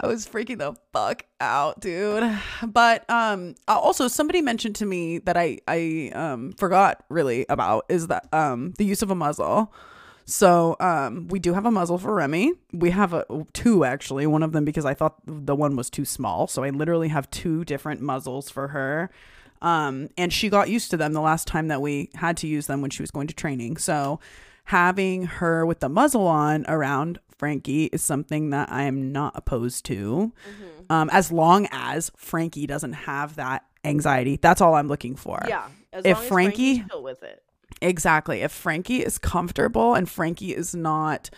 [0.00, 2.38] I was freaking the fuck out, dude.
[2.66, 8.08] But um also somebody mentioned to me that I I um forgot really about is
[8.08, 9.72] that um the use of a muzzle.
[10.24, 12.52] So um we do have a muzzle for Remy.
[12.72, 16.04] We have a two actually, one of them because I thought the one was too
[16.04, 16.46] small.
[16.46, 19.10] So I literally have two different muzzles for her.
[19.60, 22.66] Um and she got used to them the last time that we had to use
[22.66, 23.76] them when she was going to training.
[23.76, 24.20] So
[24.66, 29.84] having her with the muzzle on around Frankie is something that I am not opposed
[29.86, 30.32] to.
[30.88, 34.38] Um, as long as Frankie doesn't have that anxiety.
[34.40, 35.42] That's all I'm looking for.
[35.48, 35.66] Yeah.
[35.92, 37.42] As If long as Frankie- with it.
[37.80, 38.42] Exactly.
[38.42, 41.30] If Frankie is comfortable and Frankie is not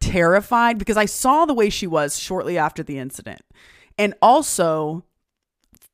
[0.00, 3.40] terrified, because I saw the way she was shortly after the incident.
[3.98, 5.04] And also,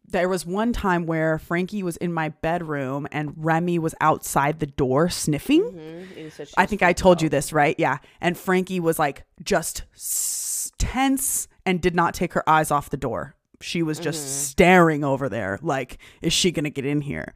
[0.07, 4.67] there was one time where Frankie was in my bedroom and Remy was outside the
[4.67, 5.63] door sniffing.
[5.63, 6.33] Mhm.
[6.49, 7.77] She I think I told you this, right?
[7.79, 7.99] Yeah.
[8.21, 12.97] And Frankie was like just s- tense and did not take her eyes off the
[12.97, 13.35] door.
[13.61, 14.31] She was just Mm-hmm.
[14.31, 17.35] staring over there, like, is she going to get in here?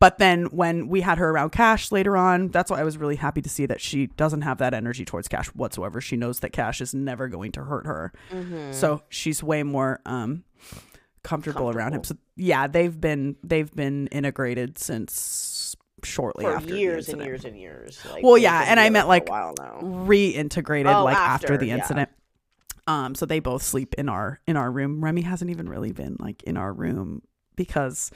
[0.00, 3.16] But then when we had her around Cash later on, that's why I was really
[3.16, 6.00] happy to see that she doesn't have that energy towards Cash whatsoever.
[6.00, 8.12] She knows that Cash is never going to hurt her.
[8.30, 8.72] Mm-hmm.
[8.72, 10.44] So she's way more um
[11.24, 12.04] comfortable, around him.
[12.04, 17.58] So yeah, they've been they've been integrated since shortly for after years and years and
[17.58, 18.00] years.
[18.10, 21.76] Like, Well, yeah, and I meant, like, reintegrated Oh, like after, after, the yeah.
[21.76, 22.08] incident.
[22.86, 25.04] Um, so they both sleep in our in our room.
[25.04, 27.22] Remy hasn't even really been like in our room
[27.56, 28.10] because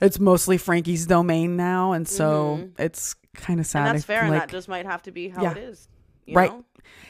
[0.00, 2.80] it's mostly Frankie's domain now, and so Mhm.
[2.80, 3.86] it's kind of sad.
[3.86, 5.52] And that's if, fair, and that just might have to be how Yeah.
[5.52, 5.88] it is.
[6.26, 6.50] You Right.
[6.50, 6.64] Know?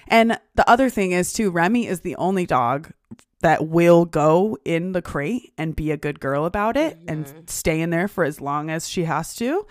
[0.08, 2.92] And the other thing is too, Remy is the only dog
[3.40, 7.80] that will go in the crate and be a good girl about it and stay
[7.80, 9.66] in there for as long as she has to.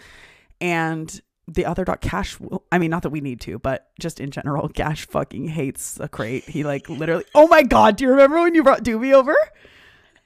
[0.62, 4.20] And the other dog, Cash, will, I mean, not that we need to, but just
[4.20, 6.46] in general, Cash fucking hates a crate.
[6.46, 9.36] He like literally, oh my God, do you remember when you brought Doobie over?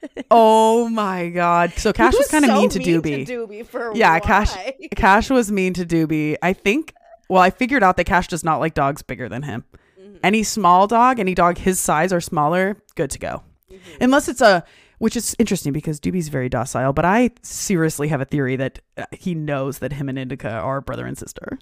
[0.30, 1.72] oh my God.
[1.76, 3.26] So Cash He was, kind of so mean to Doobie.
[3.26, 4.74] Doobie for Yeah, Cash- why?
[4.94, 6.36] Cash was mean to Doobie.
[6.42, 6.94] I think.
[7.28, 9.64] Well, I figured out that Cash does not like dogs bigger than him.
[10.22, 13.42] Any small dog, any dog his size or smaller, good to go.
[14.00, 14.64] Unless it's a,
[14.98, 16.92] which is interesting because Doobie's very docile.
[16.92, 20.80] But I seriously have a theory that uh, he knows that him and Indica are
[20.80, 21.58] brother and sister.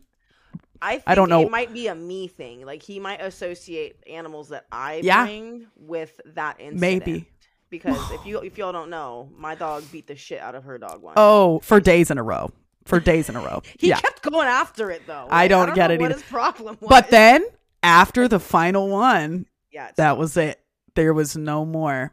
[0.80, 1.42] I think I don't know.
[1.42, 2.64] It might be a me thing.
[2.64, 5.24] Like he might associate animals that I Yeah.
[5.24, 6.80] bring with that incident.
[6.80, 7.28] Maybe.
[7.78, 10.78] Because if you if y'all don't know, my dog beat the shit out of her
[10.78, 11.14] dog once.
[11.16, 12.50] Oh, for days in a row.
[12.84, 13.62] For days in a row.
[13.78, 13.98] he yeah.
[14.00, 15.26] kept going after it though.
[15.30, 16.20] I Like, don't get it What either.
[16.20, 16.88] his problem was?
[16.88, 17.44] But then
[17.82, 20.60] after the final one, yeah, that was it.
[20.94, 22.12] There was no more.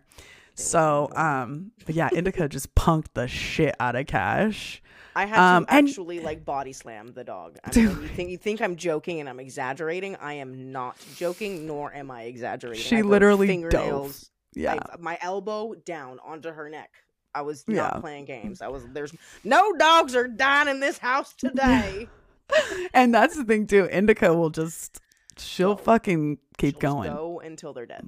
[0.55, 4.81] So, um, but yeah, Indica just punked the shit out of Cash.
[5.15, 7.57] I had um, to and- actually like body slam the dog.
[7.63, 10.15] I mean, you think you think I'm joking and I'm exaggerating?
[10.15, 12.83] I am not joking, nor am I exaggerating.
[12.83, 14.31] She I literally fingernails.
[14.55, 14.73] Yeah.
[14.75, 16.91] I- my elbow down onto her neck.
[17.35, 17.75] I was Yeah.
[17.83, 18.61] not playing games.
[18.61, 19.13] I was there's
[19.43, 22.07] no dogs are dying in this house today.
[22.93, 23.87] and that's the thing too.
[23.91, 24.99] Indica will just
[25.37, 27.11] she'll fucking keep She'll going.
[27.11, 28.07] go until they're dead.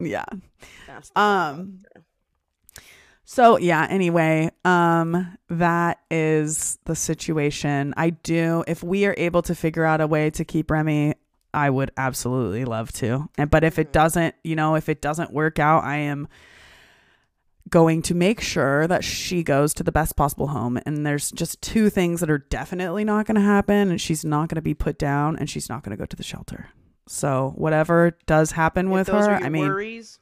[0.00, 0.24] Yeah.
[1.14, 1.82] Um,
[3.24, 7.94] So yeah, anyway, um that is the situation.
[7.96, 11.14] I do if we are able to figure out a way to keep Remy,
[11.54, 13.28] I would absolutely love to.
[13.36, 13.92] And but if it Mhm.
[13.92, 16.28] doesn't, you know, if it doesn't work out, I am
[17.70, 21.62] going to make sure that she goes to the best possible home and there's just
[21.62, 24.74] two things that are definitely not going to happen and she's not going to be
[24.74, 26.68] put down and she's not going to go to the shelter.
[27.06, 30.18] So whatever does happen If with her, I mean, worries.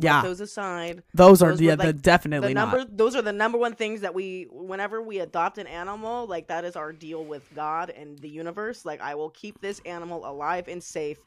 [0.00, 0.22] Yeah.
[0.22, 1.02] those aside.
[1.14, 2.96] those are yeah, were, the definitely the not.
[2.96, 6.64] those are the number one things that we whenever we adopt an animal like that
[6.64, 10.68] is our deal with god and the universe like i will keep this animal alive
[10.68, 11.18] and safe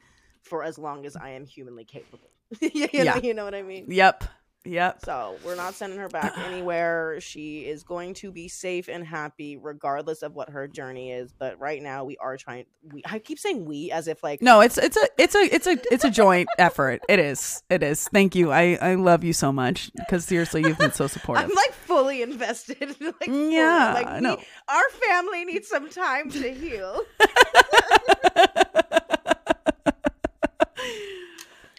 [0.42, 2.30] for as long as i am humanly capable
[2.60, 3.14] you, Yeah.
[3.14, 4.24] know, you know what i mean Yep.
[4.66, 5.04] Yep.
[5.04, 9.56] so we're not sending her back anywhere she is going to be safe and happy
[9.56, 13.38] regardless of what her journey is but right now we are trying we i keep
[13.38, 16.10] saying we as if like No, it's it's a it's a it's a it's a
[16.10, 17.00] joint effort.
[17.08, 17.62] It is.
[17.70, 18.08] It is.
[18.08, 18.52] Thank you.
[18.52, 21.44] I I love you so much because seriously, you've been so supportive.
[21.44, 22.80] I'm like fully invested.
[23.00, 23.54] like, fully.
[23.54, 24.36] Yeah, like no.
[24.36, 27.02] we- our family needs some time to heal.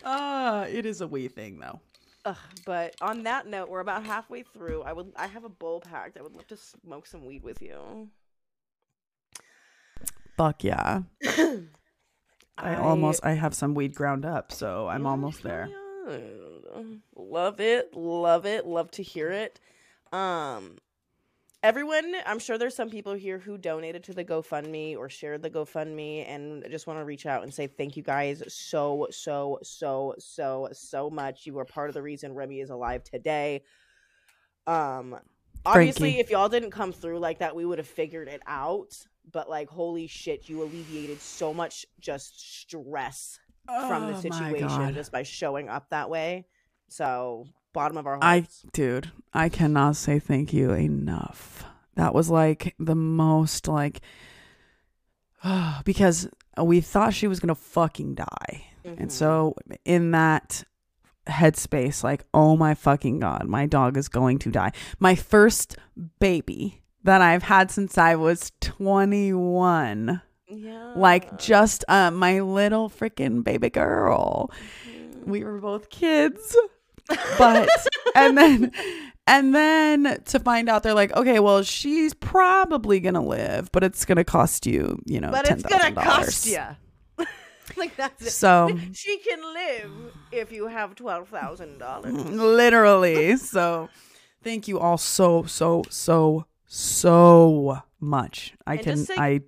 [0.03, 1.81] Ah, it is a wee thing though.
[2.27, 4.83] Ugh, but on that note, we're about halfway through.
[4.83, 6.17] I would, I have a bowl packed.
[6.17, 8.09] I would love to smoke some weed with you.
[10.35, 11.03] Fuck yeah.
[12.57, 15.69] I, almost I have some weed ground up, so I'm almost there.
[17.15, 19.61] Love it, love it, love to hear it.
[20.11, 20.79] Um,
[21.63, 25.49] everyone, I'm sure there's some people here who donated to the GoFundMe or shared the
[25.49, 29.59] GoFundMe, and I just want to reach out and say thank you guys so, so,
[29.63, 31.45] so, so, so much.
[31.45, 33.63] You were part of the reason Remy is alive today.
[34.65, 35.17] Um,
[35.65, 36.19] obviously, Frankie.
[36.19, 38.95] if y'all didn't come through like that, we would have figured it out.
[39.31, 45.11] But like, holy shit, you alleviated so much just stress from Oh the situation just
[45.11, 46.45] by showing up that way.
[46.87, 51.63] So, bottom of our I dude, I cannot say thank you enough.
[51.95, 54.01] That was like the most like
[55.85, 56.27] because
[56.61, 58.65] we thought she was gonna fucking die.
[58.83, 59.11] And Mhm.
[59.11, 60.63] so in that
[61.27, 64.71] headspace, like, oh my fucking god, my dog is going to die.
[64.99, 65.75] My first
[66.19, 70.21] baby that I've had since I was 21.
[70.49, 74.49] yeah, Like just uh, my little freaking baby girl.
[74.87, 75.25] Mhm.
[75.25, 76.55] We were both kids.
[77.37, 77.69] But
[78.15, 78.71] and then
[79.25, 84.05] and then to find out they're like, okay, well, she's probably gonna live, but it's
[84.05, 86.03] gonna cost you, you know, but it's gonna $10,000.
[86.03, 86.59] cost you.
[87.77, 88.31] like that's it.
[88.31, 89.91] So she can live
[90.31, 92.13] if you have twelve thousand dollars.
[92.13, 93.37] Mm, literally.
[93.37, 93.89] So
[94.43, 98.53] thank you all so so so so much.
[98.65, 99.41] I And can say- I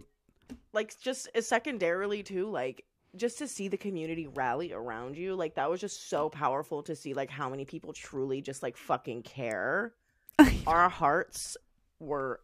[0.74, 2.84] Like just secondarily too, like
[3.15, 6.95] just to see the community rally around you, like that was just so powerful to
[6.95, 9.93] see like how many people truly just like fucking care.
[10.67, 11.58] Our hearts
[12.00, 12.41] were.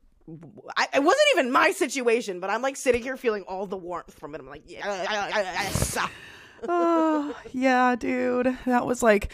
[0.76, 4.18] I, it wasn't even my situation, but I'm like sitting here feeling all the warmth
[4.18, 4.42] from it.
[4.42, 5.98] I'm like, yeah, yes.
[6.68, 8.58] oh, yeah, dude.
[8.66, 9.32] That was like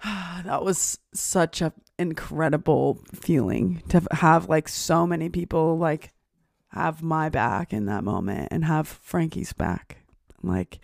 [0.04, 6.12] that was such a incredible feeling to have like so many people like
[6.68, 9.98] have my back in that moment and have Frankie's back.
[10.48, 10.80] Like,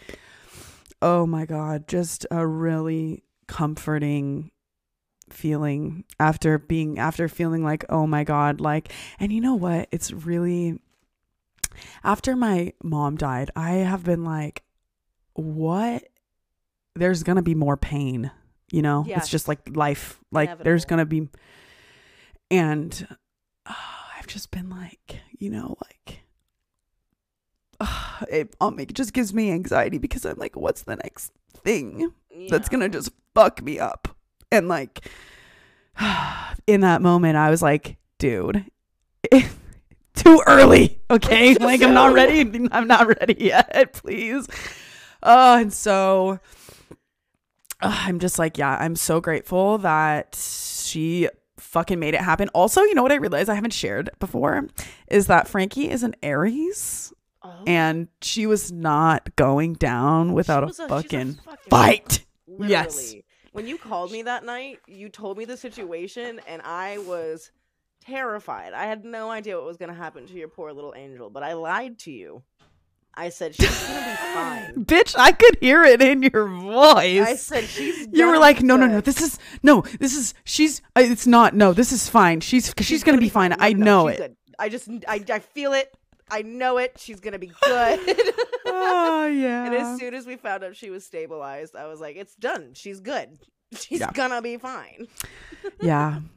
[1.03, 4.51] oh my God, just a really comforting
[5.31, 9.89] feeling after being, after feeling like, oh my God, like, and you know what?
[9.91, 10.79] It's really,
[12.05, 14.63] after my mom died, I have been like,
[15.33, 16.05] what?
[16.95, 18.31] There's going to be more pain,
[18.71, 19.05] you know?
[19.19, 20.21] It's just like life.
[20.31, 21.29] Like, there's going to be,
[22.51, 23.07] and
[23.67, 23.73] uh,
[24.19, 26.21] I've just been like, you know, like,
[27.81, 32.13] uh, it, um, it just gives me anxiety because I'm like, what's the next thing
[32.49, 34.09] that's gonna just fuck me up?
[34.51, 35.09] And like,
[36.67, 38.65] in that moment, I was like, dude,
[40.15, 41.01] too early.
[41.11, 42.41] Okay, like I'm not ready.
[42.73, 43.93] I'm not ready yet.
[44.05, 44.49] Please.
[45.23, 46.39] Uh, and so
[47.81, 52.49] uh, I'm just like, yeah, I'm so grateful that she fucking made it happen.
[52.51, 54.69] Also, you know what I realized I haven't shared before
[55.09, 57.13] is that Frankie is an Aries
[57.45, 62.25] Oh, and she was not going down without she a was she's fucking fucking fight.
[62.47, 62.71] Literally.
[62.71, 63.15] Yes.
[63.53, 67.51] When you called me that night, you told me the situation, and I was
[68.05, 68.73] terrified.
[68.73, 71.43] I had no idea what was going to happen to your poor little angel, but
[71.43, 72.43] I lied to you.
[73.17, 74.85] I said she's going to be fine.
[74.85, 77.21] Bitch, I could hear it in your voice.
[77.27, 78.09] I said she's.
[78.11, 79.01] you were like, no, no, no.
[79.01, 79.83] This is no.
[80.01, 80.83] This is she's.
[80.97, 81.55] uh, It's not.
[81.55, 82.41] No, this is fine.
[82.41, 83.51] She's she's, gonna, be fine.
[83.51, 84.23] No, I know she's it.
[84.23, 84.37] good.
[84.59, 85.97] I just, I, I feel it.
[86.31, 86.95] I know it.
[86.99, 88.01] She's gonna be good.
[88.67, 89.65] Oh yeah.
[89.67, 92.73] And as soon as we found out she was stabilized, I was like, it's done.
[92.75, 93.39] She's good.
[93.77, 94.11] She's Yeah.
[94.13, 95.09] gonna be fine.
[95.81, 96.21] yeah.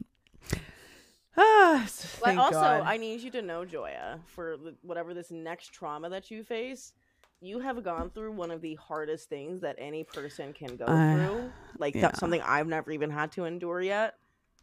[1.40, 1.86] Ah,
[2.20, 2.82] But also, God.
[2.84, 6.94] I need you to know, Joya, for whatever this next trauma that you face,
[7.40, 11.14] you have gone through one of the hardest things that any person can go I-
[11.14, 11.52] through.
[11.78, 12.00] Like yeah.
[12.02, 14.14] that's something I've never even had to endure yet.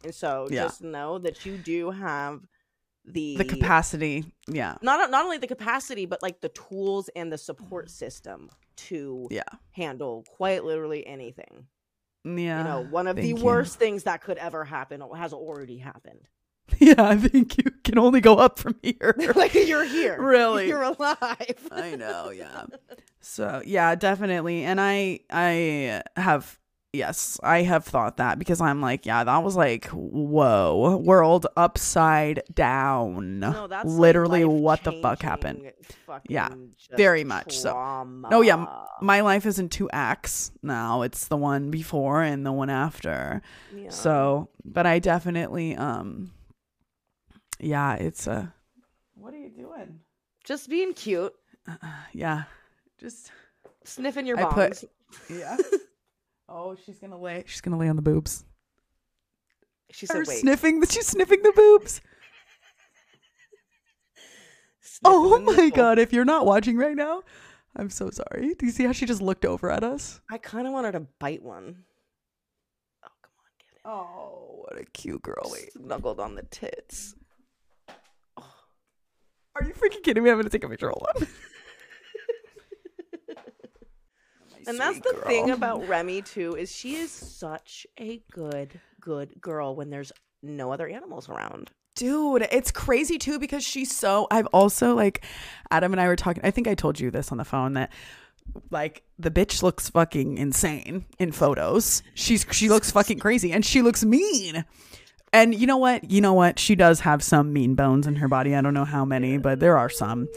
[0.04, 0.64] And so Yeah.
[0.64, 2.42] just know that you do have
[3.06, 4.24] the the capacity.
[4.48, 4.76] Yeah.
[4.82, 9.42] not not only the capacity but like the tools and the support system to Yeah.
[9.72, 11.66] handle quite literally anything.
[12.24, 12.58] Yeah.
[12.58, 13.36] you know, one of the you.
[13.36, 16.28] worst things that could ever happen has already happened.
[16.80, 19.14] Yeah, I think you can only go up from here.
[19.36, 20.20] like you're here.
[20.34, 20.66] Really?
[20.66, 21.68] You're alive.
[21.70, 22.64] I know, yeah.
[23.20, 24.64] So yeah, definitely.
[24.64, 26.58] And I I have
[26.96, 32.42] yes, I have thought that because I'm like, yeah, that was like whoa, world upside
[32.52, 33.40] down.
[33.40, 35.70] No, that's like, literally what the fuck happened.
[36.28, 36.48] Yeah,
[36.96, 37.70] very much so.
[37.72, 38.28] trauma.
[38.32, 38.66] Oh, yeah,
[39.00, 41.02] My life is in two acts now.
[41.02, 43.42] It's the one before and the one after.
[43.74, 43.90] Yeah.
[43.90, 46.32] So, but I definitely um
[47.58, 48.52] yeah, it's a
[49.14, 50.00] What are you doing?
[50.44, 51.34] just being cute,
[52.12, 52.44] Yeah.
[52.98, 53.30] Just
[53.84, 54.84] sniffing your I put-
[55.28, 55.56] Yeah.
[56.48, 57.44] oh, she's gonna lay.
[57.46, 58.44] She's gonna lay on the boobs.
[59.90, 60.84] She said, "Wait." sniffing.
[60.86, 62.00] She's sniffing the boobs.
[65.04, 65.70] Oh the my nipple.
[65.76, 65.98] god!
[65.98, 67.22] If you're not watching right now,
[67.76, 68.54] I'm so sorry.
[68.54, 70.20] Do you see how she just looked over at us?
[70.30, 71.84] I kind of want her to bite one.
[73.04, 73.82] Oh come on, get it.
[73.84, 75.68] Oh, what a cute girlie.
[75.72, 77.14] Snuggled on the tits.
[78.38, 80.30] Are you freaking kidding me?
[80.30, 80.88] I'm gonna take a picture.
[80.90, 81.26] Hold on.
[84.66, 89.76] And that's the thing about Remy too is she is such a good good girl
[89.76, 91.70] when there's no other animals around.
[91.94, 95.24] dude it's crazy too because she's so i've also like
[95.70, 97.90] adam and i were talking i think i told you this on the phone that
[98.70, 102.02] like the bitch looks fucking insane in photos.
[102.14, 104.64] She's she looks fucking crazy and she looks mean.
[105.32, 106.10] And you know what?
[106.10, 106.58] You know what?
[106.58, 108.54] She does have some mean bones in her body.
[108.54, 110.28] I don't know how many but there are some.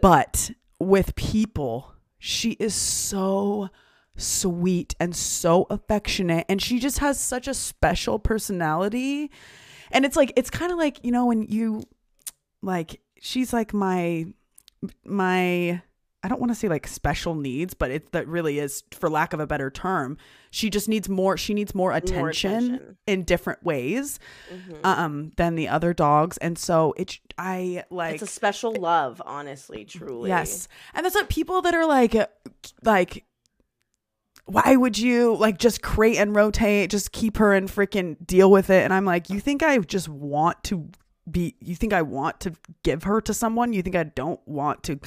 [0.00, 1.91] But with people
[2.24, 3.68] she is so
[4.16, 9.28] sweet and so affectionate and she just has such a special personality.
[9.90, 11.82] And it's like it's kind of like you know when you
[12.62, 14.26] like she's like my
[15.04, 15.82] my
[16.24, 19.32] I don't want to say like special needs, but it that really is, for lack
[19.32, 20.16] of a better term,
[20.50, 21.36] she just needs more.
[21.36, 22.96] She needs more attention, attention.
[23.08, 24.20] in different ways,
[24.54, 24.84] Mhm.
[24.84, 29.84] um, than the other dogs, and so it's I like it's a special love, honestly,
[29.84, 30.28] truly.
[30.30, 30.68] Yes.
[30.94, 32.14] And that's what people that are like
[32.84, 33.24] like
[34.44, 38.70] why would you like just crate and rotate, just keep her and freaking deal with
[38.70, 38.82] it?
[38.82, 40.88] And I'm like, you think I just want to
[41.30, 42.52] be you think I want to
[42.82, 43.72] give her to someone?
[43.72, 44.98] You think I don't want to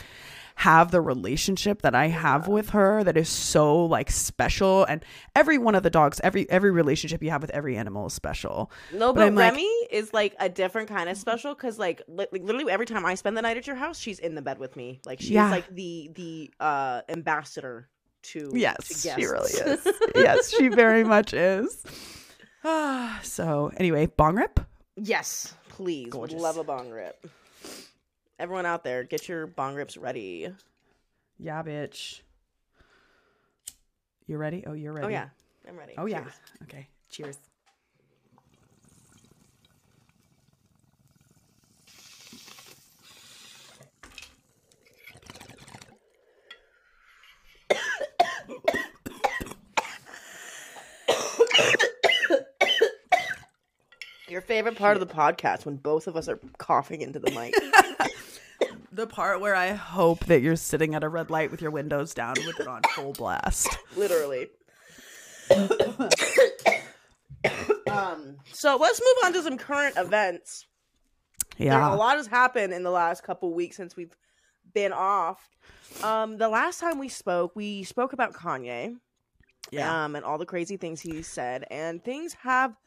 [0.58, 5.04] have the relationship that I have with her that is so like special and
[5.36, 8.72] every one of the dogs every every relationship you have with every animal is special.
[8.94, 12.02] No, But but, I'm like- Remy is like a different kind of special because, like,
[12.08, 14.42] li- like, literally every time I spend the night at your house, she's in the
[14.42, 15.02] bed with me.
[15.06, 15.52] Like, she's Yeah.
[15.52, 17.90] like the the uh ambassador
[18.24, 19.20] to to Yes, guests.
[19.20, 19.88] she really is.
[20.16, 21.84] yes, she very much is.
[22.64, 24.60] Ah, so anyway, bong rip.
[24.96, 26.42] yes, please, would Gorgeous.
[26.42, 27.28] love a bong rip.
[28.38, 30.50] Everyone out there, get your bong rips ready.
[31.40, 32.22] Yeah, bitch.
[34.28, 34.64] You ready?
[34.68, 35.06] Oh, you're ready.
[35.06, 35.30] Oh yeah,
[35.68, 35.94] I'm ready.
[35.98, 36.26] Oh yeah.
[36.64, 36.88] Okay.
[37.10, 37.38] Cheers.
[54.28, 57.54] Your favorite part of the podcast when both of us are coughing into the mic.
[58.96, 62.14] The part where I hope that you're sitting at a red light with your windows
[62.14, 63.78] down with it on full blast.
[63.98, 64.48] Literally.
[67.92, 68.38] um.
[68.54, 70.68] So let's move on to some current events.
[71.58, 74.16] There, a lot has happened in the last couple weeks since we've
[74.74, 75.50] been off.
[76.02, 78.96] Um, the last time we spoke, we spoke about Kanye.
[79.72, 80.06] Yeah.
[80.06, 82.78] um, and all the crazy things he said, and things have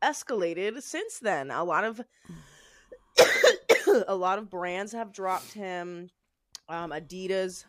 [0.00, 1.50] escalated since then.
[1.50, 2.00] A lot of
[4.06, 6.10] a lot of brands have dropped him.
[6.68, 7.64] Um, Adidas,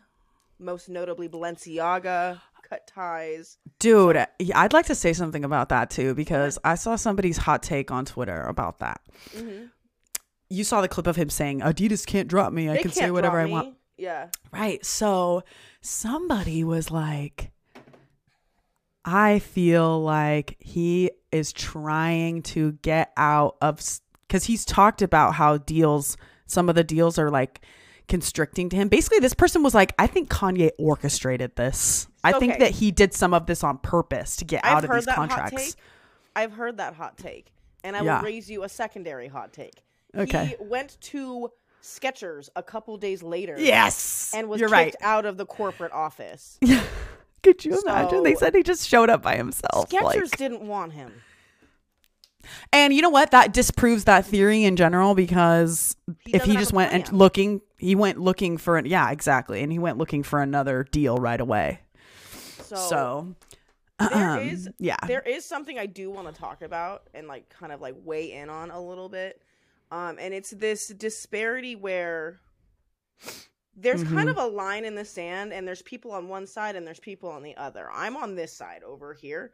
[0.58, 3.58] most notably Balenciaga, cut ties.
[3.78, 7.90] Dude, I'd like to say something about that too because I saw somebody's hot take
[7.90, 9.00] on Twitter about that.
[9.36, 9.66] Mm-hmm.
[10.50, 12.68] You saw the clip of him saying, Adidas can't drop me.
[12.68, 13.76] I They can say whatever I want.
[13.96, 14.84] Yeah, Right.
[14.86, 15.42] So
[15.80, 17.50] somebody was like,
[19.04, 23.80] I feel like he is trying to get out of,
[24.28, 26.16] because he's talked about how deals,
[26.46, 27.60] some of the deals are like
[28.08, 28.88] constricting to him.
[28.88, 32.06] Basically, this person was like, I think Kanye orchestrated this.
[32.22, 34.90] I think that he did some of this on purpose to get I've out of
[34.92, 35.76] these contracts.
[36.36, 37.52] I've heard that hot take,
[37.82, 38.18] and I Yeah.
[38.18, 39.82] will raise you a secondary hot take.
[40.16, 40.56] Okay.
[40.58, 41.50] He went to
[41.82, 43.56] Skechers a couple days later.
[43.58, 44.32] Yes.
[44.34, 44.96] and was You're kicked right.
[45.00, 46.58] out of the corporate office.
[47.42, 48.24] Could you imagine?
[48.24, 49.88] They said he just showed up by himself.
[49.88, 51.12] Skechers like- didn't want him.
[52.72, 53.30] And you know what?
[53.30, 57.94] That disproves that theory in general because He if he just went and looking, he
[57.94, 61.80] went looking for an yeah, exactly, and he went looking for another deal right away.
[62.62, 63.34] So, So,
[64.10, 67.48] there um, is yeah, there is something I do want to talk about and like
[67.48, 69.42] kind of like weigh in on a little bit.
[69.90, 72.40] Um, and it's this disparity where
[73.74, 74.32] there's kind Mhm.
[74.32, 77.30] of a line in the sand, and there's people on one side and there's people
[77.30, 77.88] on the other.
[77.92, 79.52] I'm on this side over here.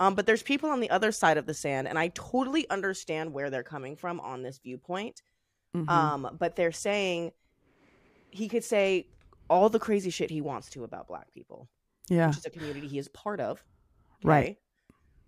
[0.00, 3.32] Um, but there's people on the other side of the sand, and I totally understand
[3.32, 5.22] where they're coming from on this viewpoint.
[5.74, 5.88] Mhm.
[5.88, 7.32] Um, but they're saying
[8.30, 9.06] he could say
[9.48, 11.68] all the crazy shit he wants to about black people,
[12.08, 13.64] yeah, which is a community he is part of.
[14.24, 14.58] Right.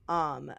[0.08, 0.52] Um,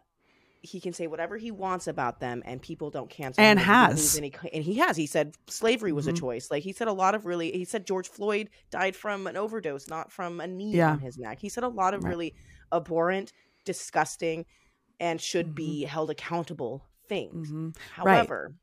[0.60, 3.42] he can say whatever he wants about them, and people don't cancel.
[3.42, 4.16] And has.
[4.16, 4.96] any- and he has.
[4.96, 6.10] He said slavery was Mhm.
[6.10, 6.50] a choice.
[6.50, 7.52] Like he said a lot of really.
[7.52, 10.92] He said George Floyd died from an overdose, not from a knee Yeah.
[10.92, 11.38] on his neck.
[11.40, 12.10] He said a lot of Right.
[12.10, 12.34] really
[12.72, 13.32] abhorrent,
[13.68, 14.46] disgusting,
[14.98, 17.50] and should be held accountable things.
[17.50, 17.76] Mhm.
[17.98, 18.16] Right.
[18.16, 18.54] However,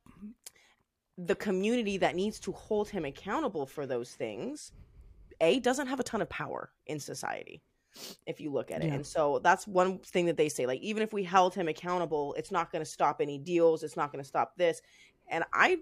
[1.17, 4.73] the community that needs to hold him accountable for those things,
[5.39, 7.61] A, doesn't have a ton of power in society,
[8.25, 8.87] if you look at it.
[8.87, 8.95] Yeah.
[8.95, 10.65] And so that's one thing that they say.
[10.65, 13.95] Like, even if we held him accountable, it's not going to stop any deals, it's
[13.95, 14.81] not going to stop this.
[15.29, 15.77] And I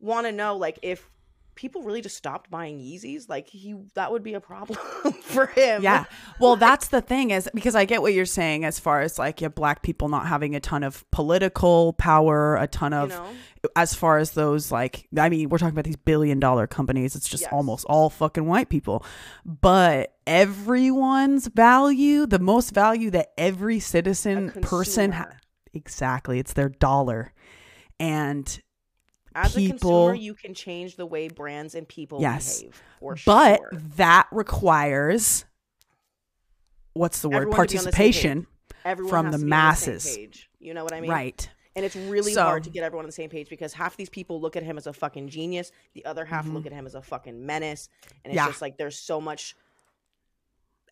[0.00, 1.10] want to know, like, if
[1.54, 4.78] people really just stopped buying Yeezys, like, he that would be a problem
[5.22, 5.82] for him.
[5.82, 6.04] Yeah.
[6.40, 9.40] Well, that's the thing is because I get what you're saying as far as like
[9.40, 13.26] yeah, black people not having a ton of political power, a ton You of know?
[13.76, 17.14] as far as those like I mean, we're talking about these billion dollar companies.
[17.14, 17.52] It's just Yes.
[17.52, 19.04] almost all fucking white people.
[19.44, 25.30] But everyone's value, the most value that every citizen person ha-
[25.72, 27.32] exactly, it's their dollar.
[28.00, 28.60] And
[29.34, 32.60] As a consumer, you can change the way brands and people Yes.
[32.60, 32.82] behave.
[33.00, 33.70] For but sure.
[33.96, 35.44] that requires
[36.92, 37.36] what's the word?
[37.48, 38.46] Everyone to be on the Participation.
[38.84, 40.16] everyone from the to be on the masses.
[40.16, 40.50] page.
[40.60, 41.10] You know what I mean?
[41.10, 41.48] right.
[41.76, 44.08] And it's really So- hard to get everyone on the same page because half these
[44.08, 46.52] people look at him as a fucking genius, the other half Mhm.
[46.54, 47.88] look at him as a fucking menace,
[48.24, 48.46] and it's Yeah.
[48.46, 49.56] just like there's so much.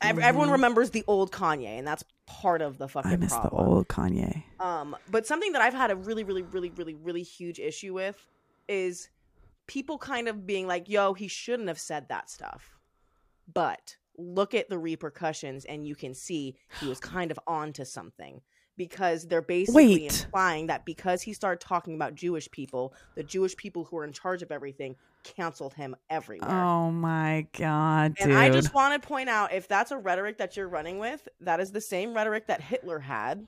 [0.00, 3.64] Ev- Everyone remembers the old Kanye, and that's part of the fucking I miss problem.
[3.64, 4.42] the old Kanye.
[4.58, 8.26] Um, but something that I've had a really, really, really, really, really huge issue with
[8.68, 9.08] is
[9.66, 12.78] people kind of being like, yo, he shouldn't have said that stuff.
[13.52, 18.40] But look at the repercussions and you can see he was kind of onto something.
[18.74, 20.24] Because they're basically Wait.
[20.24, 24.14] implying that because he started talking about Jewish people, the Jewish people who are in
[24.14, 26.50] charge of everything canceled him everywhere.
[26.50, 28.28] Oh my god, dude.
[28.28, 31.28] And I just want to point out if that's a rhetoric that you're running with,
[31.42, 33.46] that is the same rhetoric that Hitler had.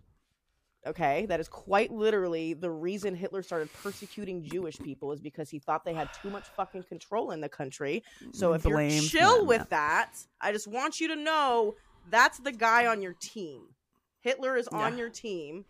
[0.87, 5.59] Okay, that is quite literally the reason Hitler started persecuting Jewish people is because he
[5.59, 8.03] thought they had too much fucking control in the country.
[8.23, 9.67] Mm, so if you're chill them, with yeah.
[9.71, 11.75] that, I just want you to know
[12.11, 13.63] that's the guy on your team.
[14.21, 14.99] Hitler is on Yeah.
[14.99, 15.65] your team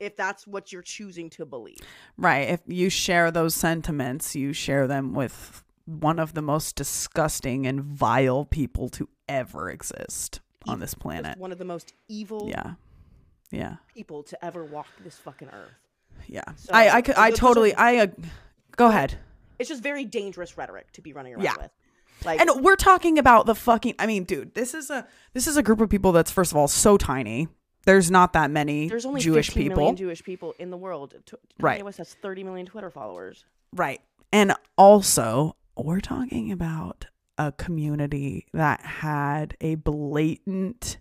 [0.00, 1.78] if that's what you're choosing to believe.
[2.16, 2.48] Right.
[2.48, 7.82] If you share those sentiments, you share them with one of the most disgusting and
[7.82, 11.38] vile people to ever exist on this Just planet.
[11.38, 12.74] one of the most evil Yeah.
[13.54, 13.76] Yeah.
[13.94, 15.70] people to ever walk this fucking earth.
[16.26, 16.42] Yeah.
[16.56, 18.06] So, I I I totally I uh,
[18.76, 19.18] go ahead.
[19.58, 21.54] It's just very dangerous rhetoric to be running around Yeah.
[21.58, 21.70] with.
[22.24, 25.56] Like And we're talking about the fucking I mean, dude, this is a this is
[25.56, 27.48] a group of people that's first of all so tiny.
[27.86, 29.76] There's not that many there's only Jewish 15 people.
[29.76, 31.14] million Jewish people in the world.
[31.60, 31.80] Right.
[31.80, 33.44] Kanye West has 30 million Twitter followers.
[33.74, 34.00] Right.
[34.32, 40.96] And also, we're talking about a community that had a blatant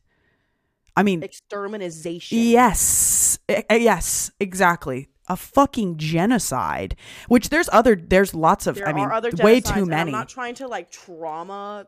[0.95, 2.37] I mean, extermination.
[2.37, 3.39] yes.
[3.69, 5.09] Yes, exactly.
[5.27, 6.95] A fucking genocide,
[7.29, 9.09] which there's other there's lots of There I mean,
[9.41, 10.09] way too many.
[10.09, 11.87] I'm not trying to like trauma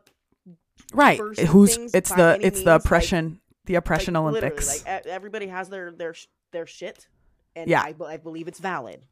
[0.92, 1.18] right.
[1.18, 4.84] Who's it's the it's means, the like- oppression the oppression like, Olympics.
[4.86, 6.14] Like everybody has their their
[6.52, 7.08] their shit,
[7.54, 7.82] and Yeah.
[7.82, 9.02] I, I believe it's valid.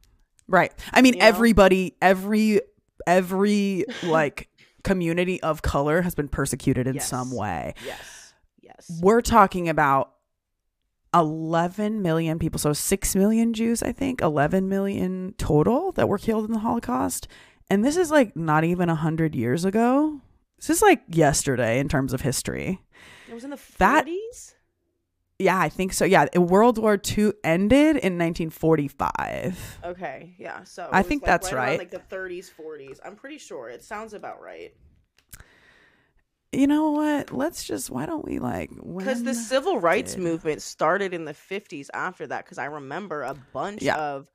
[0.47, 0.71] Right.
[0.93, 1.25] I mean, You know?
[1.25, 2.61] everybody, every,
[3.07, 4.47] every like
[4.83, 7.09] community of color has been persecuted in Yes.
[7.09, 7.73] some way.
[7.85, 7.99] Yes,
[8.89, 8.99] yes.
[9.01, 10.11] We're talking about
[11.13, 12.59] 11 million people.
[12.59, 17.27] So 6 million Jews, I think, 11 million total that were killed in the Holocaust.
[17.69, 20.21] And this is like not even 100 years ago.
[20.57, 22.81] This is like yesterday in terms of history.
[23.29, 24.07] It was in the That-
[25.37, 26.05] Yeah, I think so.
[26.05, 26.27] Yeah.
[26.37, 29.79] World War II ended in 1945.
[29.83, 30.63] Okay, yeah.
[30.63, 31.79] So I think like, that's around, right.
[31.79, 32.99] like the 30s, 40s.
[33.03, 34.73] I'm pretty sure it sounds about right.
[36.55, 37.31] You know what?
[37.31, 41.33] Let's just, why don't we like, Because the civil rights did- movement started in the
[41.33, 42.45] 50s after that.
[42.45, 43.97] Because I remember a bunch Yeah.
[43.97, 44.27] of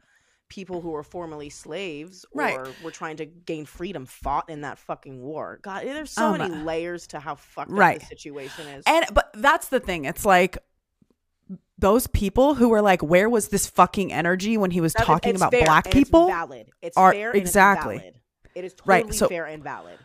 [0.48, 2.56] people who were formerly slaves Right.
[2.58, 5.60] or were trying to gain freedom fought in that fucking war.
[5.62, 7.96] God, there's so Um, many layers to how fucked right.
[7.96, 8.82] up the situation is.
[8.86, 10.06] And but that's the thing.
[10.06, 10.58] It's like
[11.78, 15.06] those people who were like, where was this fucking energy when he was That is-
[15.06, 16.26] talking it's about fair, black and it's people?
[16.26, 16.68] valid.
[16.82, 17.30] It's are- fair.
[17.30, 17.98] and it's exactly.
[17.98, 18.14] valid.
[18.54, 19.98] It is Right, totally so- fair and valid.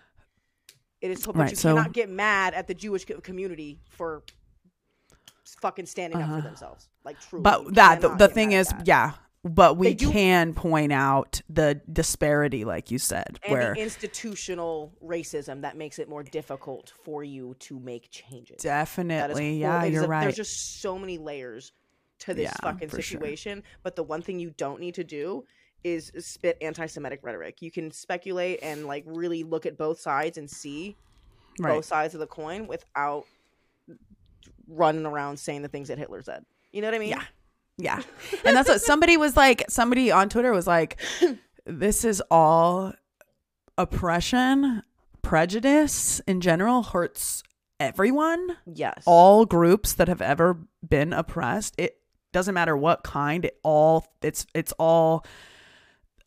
[1.06, 4.24] It is, but Right, you so- cannot get mad at the Jewish community for
[5.62, 6.38] fucking standing up Uh-huh.
[6.42, 6.90] for themselves.
[7.04, 9.14] Like you But that the, the thing is, yeah.
[9.44, 15.62] But we can point out the disparity, like you said, and where the institutional racism
[15.62, 18.58] that makes it more difficult for you to make changes.
[18.64, 20.22] Definitely, yeah, you're a- right.
[20.24, 21.74] There's just so many layers
[22.20, 23.20] to this Yeah, fucking for sure.
[23.20, 23.62] situation.
[23.84, 25.46] But the one thing you don't need to do
[25.86, 27.62] is spit anti-Semitic rhetoric.
[27.62, 30.98] You can speculate and like really look at both sides and see
[31.60, 31.76] right.
[31.76, 33.26] both sides of the coin without
[34.68, 36.44] running around saying the things that Hitler said.
[36.72, 37.10] You know what I mean?
[37.10, 37.24] Yeah.
[37.78, 38.02] Yeah.
[38.44, 41.00] And that's what somebody was like, somebody on Twitter was like,
[41.66, 42.94] this is all
[43.78, 44.82] oppression,
[45.22, 47.44] prejudice in general hurts
[47.80, 48.58] everyone.
[48.66, 49.04] Yes.
[49.06, 50.58] all groups that have ever
[50.88, 52.00] been oppressed it
[52.32, 55.26] doesn't matter what kind it all it's it's all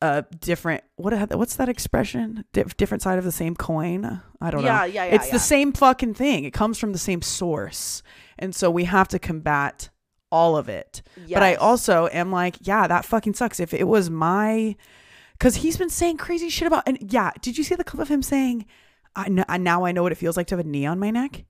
[0.01, 4.62] uh different what what's that expression Di- different side of the same coin i don't
[4.62, 5.05] yeah, know yeah, yeah.
[5.07, 5.14] Yeah.
[5.16, 5.32] It's yeah.
[5.32, 8.03] the same fucking thing it comes from the same source
[8.38, 9.88] and so we have to combat
[10.30, 14.09] all of it but i also am like yeah that fucking sucks if it was
[14.09, 14.76] my
[15.32, 18.09] because he's been saying crazy shit about and yeah did you see the clip of
[18.09, 18.66] him saying
[19.18, 21.11] I know, now I know what it feels like to have a knee on my
[21.11, 21.44] neck.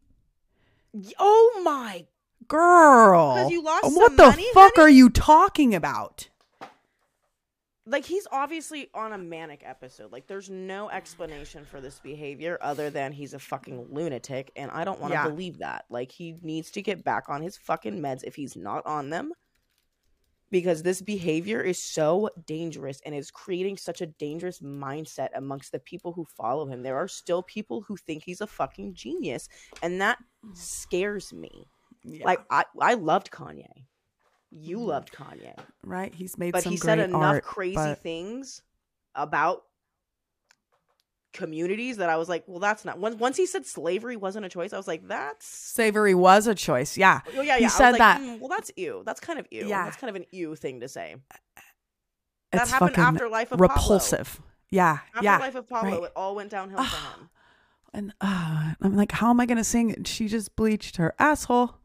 [1.19, 2.07] Oh my
[2.49, 3.49] girl!
[3.51, 4.87] you lost What the money, fuck honey?
[4.87, 6.31] are you talking about?
[7.89, 10.13] Like he's obviously on a manic episode.
[10.13, 14.85] Like there's no explanation for this behavior other than he's a fucking lunatic and I
[14.85, 15.29] don't want to Yeah.
[15.29, 15.87] believe that.
[15.89, 19.33] Like he needs to get back on his fucking meds if he's not on them.
[20.51, 25.79] Because this behavior is so dangerous and is creating such a dangerous mindset amongst the
[25.79, 26.83] people who follow him.
[26.83, 29.49] There are still people who think he's a fucking genius
[29.83, 30.57] and that mm.
[30.57, 31.69] scares me.
[32.03, 32.25] Yeah.
[32.25, 33.85] Like I I loved Kanye.
[34.51, 34.87] You Mhm.
[34.87, 36.15] loved Kanye right?
[36.15, 38.63] He's made but he said enough art, crazy but- things
[39.15, 39.65] about
[41.33, 42.99] communities that I was like, well, that's not.
[42.99, 45.47] Once once he said slavery wasn't a choice, I was like, that's.
[45.47, 46.97] Slavery was a choice.
[46.97, 47.21] Yeah.
[47.37, 47.55] Oh yeah, He yeah.
[47.55, 49.03] I was said like, that- "Mm, well, that's ew.
[49.05, 49.67] That's kind of ew.
[49.67, 49.85] Yeah.
[49.85, 51.17] That's kind of an ew thing to say.
[52.53, 53.75] That It's happened fucking after Life of Pablo.
[53.75, 54.41] repulsive.
[54.71, 54.99] Yeah.
[55.15, 55.39] After yeah.
[55.39, 56.03] Life of Pablo, right.
[56.05, 57.29] it all went downhill for him.
[57.95, 60.05] And uh, I'm like, how am I going to sing?
[60.05, 61.78] She just bleached her asshole.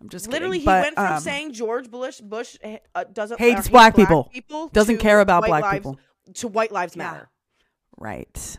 [0.00, 2.56] I'm just kidding, Literally, he but, went from um, saying George Bush Bush
[2.94, 4.30] uh, doesn't Hates or black people.
[4.72, 5.98] doesn't care about black lives, people.
[6.34, 7.02] to White Lives Yeah.
[7.04, 7.28] Matter.
[7.98, 8.58] Right.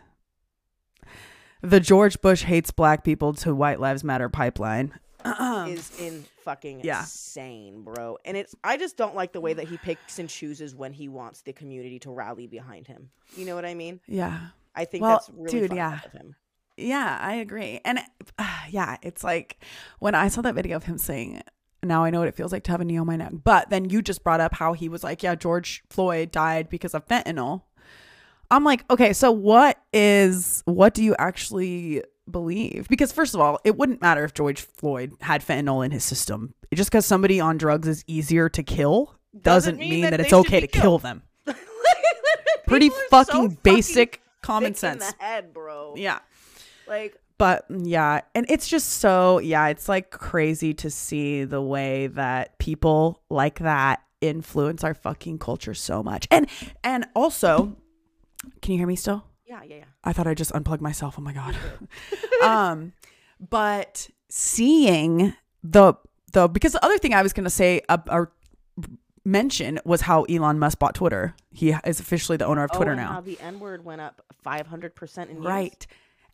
[1.63, 4.93] The George Bush hates black people to White Lives Matter pipeline.
[5.67, 7.01] is in fucking Yeah.
[7.01, 8.17] insane, bro.
[8.25, 11.07] And it's I just don't like the way that he picks and chooses when he
[11.09, 13.11] wants the community to rally behind him.
[13.35, 13.99] You know what I mean?
[14.07, 14.39] Yeah.
[14.75, 15.99] I think Well, that's really dude, yeah.
[16.05, 16.35] of him.
[16.77, 17.79] Yeah, I agree.
[17.85, 17.99] And
[18.37, 19.63] uh, yeah, it's like
[19.99, 21.41] when I saw that video of him saying,
[21.83, 23.31] now I know what it feels like to have a knee on my neck.
[23.43, 26.93] But then you just brought up how he was like, yeah, George Floyd died because
[26.93, 27.63] of fentanyl.
[28.51, 33.59] I'm like, okay, so what is, what do you actually believe because first of all,
[33.63, 36.53] it wouldn't matter if George Floyd had fentanyl in his system.
[36.73, 40.59] Just because somebody on drugs is easier to kill doesn't, mean, that, they it's okay
[40.61, 41.23] to kill them.
[42.67, 45.13] Pretty are so fucking basic common sense.
[45.19, 45.95] head, bro.
[45.97, 46.19] Yeah.
[46.87, 52.07] Like But yeah, and it's just so yeah, it's like crazy to see the way
[52.07, 56.27] that people like that influence our fucking culture so much.
[56.31, 56.47] And
[56.83, 57.75] and also,
[58.61, 59.25] can you hear me still?
[59.51, 59.83] yeah, yeah, yeah.
[60.03, 61.15] I thought I just unplugged myself.
[61.17, 61.55] Oh my god.
[62.43, 62.93] um,
[63.49, 65.93] but seeing the
[66.31, 68.31] the because the other thing I was gonna say uh, or
[69.25, 71.35] mention was how Elon Musk bought Twitter.
[71.51, 73.07] He is officially the owner of Twitter oh, now.
[73.13, 75.45] How the N word went up five hundred percent in use.
[75.45, 75.85] Right.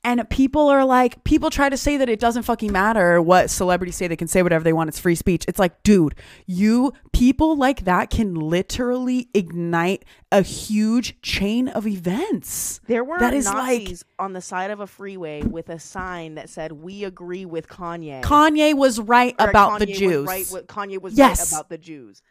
[0.07, 3.97] And people are like, people try to say that it doesn't fucking matter what celebrities
[3.97, 4.07] say.
[4.07, 4.87] They can say whatever they want.
[4.87, 5.43] It's free speech.
[5.49, 12.79] It's like, dude, you people like that can literally ignite a huge chain of events.
[12.87, 16.49] There were That is like- on the side of a freeway with a sign that
[16.49, 20.27] said "We agree with Kanye." Kanye was right Or about the Kanye was Jews.
[20.27, 21.51] right, Kanye was Yes.
[21.51, 22.21] right about the Jews.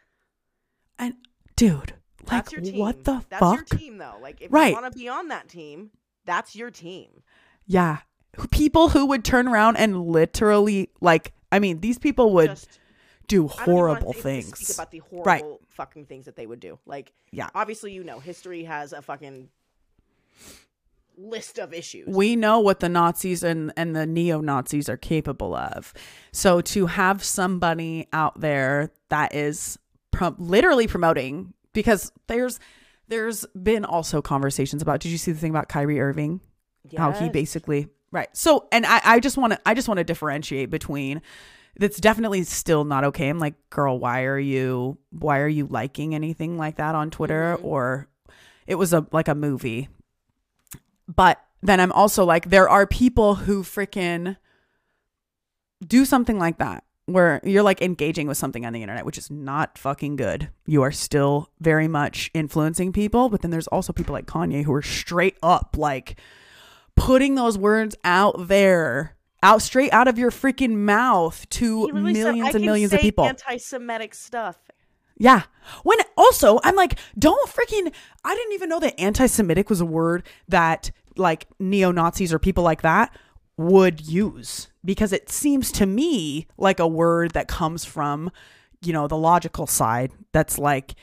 [0.97, 1.13] and
[1.55, 2.79] dude, like, That's your team.
[2.79, 3.29] what the fuck?
[3.29, 3.55] that's fuck?
[3.71, 4.17] your team, though.
[4.19, 4.69] Like, if Right.
[4.69, 5.91] you want to be on that team,
[6.25, 7.21] that's your team.
[7.67, 7.97] Yeah.
[8.51, 12.79] People who would turn around and literally, like, I mean, these people would Just
[13.27, 14.69] do I don't even horrible things.
[14.73, 15.43] About the horrible Right.
[15.69, 16.79] fucking things that they would do.
[16.85, 17.49] Like, Yeah.
[17.55, 19.49] obviously, you know, history has a fucking
[21.17, 22.07] list of issues.
[22.07, 25.93] we know what the Nazis and, and the neo Nazis are capable of.
[26.31, 29.79] So to have somebody out there that is
[30.11, 32.59] prom- literally promoting, because there's
[33.09, 34.99] there's been also conversations about.
[34.99, 36.41] Did you see the thing about Kyrie Irving?
[36.95, 38.29] How he basically right.
[38.33, 41.21] So and I I just want to I just want to differentiate between.
[41.79, 43.29] That's definitely still not okay.
[43.29, 47.57] I'm like, girl, why are you why are you liking anything like that on Twitter?
[47.59, 47.63] Mhm.
[47.65, 48.07] Or
[48.65, 49.89] it was a like a movie
[51.07, 54.37] but then I'm also like, there are people who freaking
[55.85, 59.31] do something like that where you're like engaging with something on the internet, which is
[59.31, 60.49] not fucking good.
[60.65, 64.73] You are still very much influencing people, but then there's also people like Kanye who
[64.73, 66.19] are straight up like
[66.97, 72.23] putting those words out there, out straight out of your freaking mouth to literally said,
[72.23, 73.23] millions and millions of people.
[73.23, 74.57] Anti-Semitic stuff.
[75.17, 75.43] Yeah.
[75.83, 77.93] When also, I'm like, don't freaking.
[78.23, 82.39] I didn't even know that anti Semitic was a word that like neo Nazis or
[82.39, 83.15] people like that
[83.57, 88.31] would use because it seems to me like a word that comes from,
[88.81, 90.11] you know, the logical side.
[90.31, 90.93] That's like,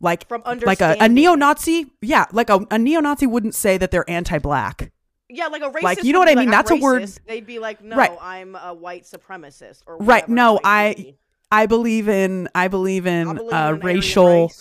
[0.00, 1.86] like, From like a, a neo Nazi.
[2.00, 2.24] Yeah.
[2.32, 4.92] Like a, a neo Nazi wouldn't say that they're anti black.
[5.28, 5.82] Yeah, like a racist.
[5.82, 6.48] Like, you know what I mean?
[6.48, 8.16] like, That's a word- They'd be like, "No, Right.
[8.20, 11.14] I'm a white supremacist." Or Right, no, I-.
[11.50, 14.52] I believe in, I believe in, I believe uh, in racial.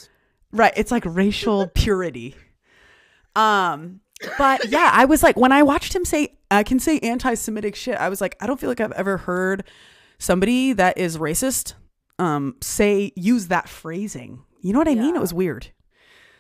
[0.51, 0.73] Right.
[0.77, 2.35] It's like racial purity.
[3.35, 3.99] Um,
[4.37, 7.75] but yeah, I was like, when I watched him say, I can say anti Semitic
[7.75, 9.63] shit, I was like, I don't feel like I've ever heard
[10.17, 11.73] somebody that is racist
[12.19, 14.43] um say use that phrasing.
[14.61, 15.15] You know what I mean?
[15.15, 15.67] It was weird.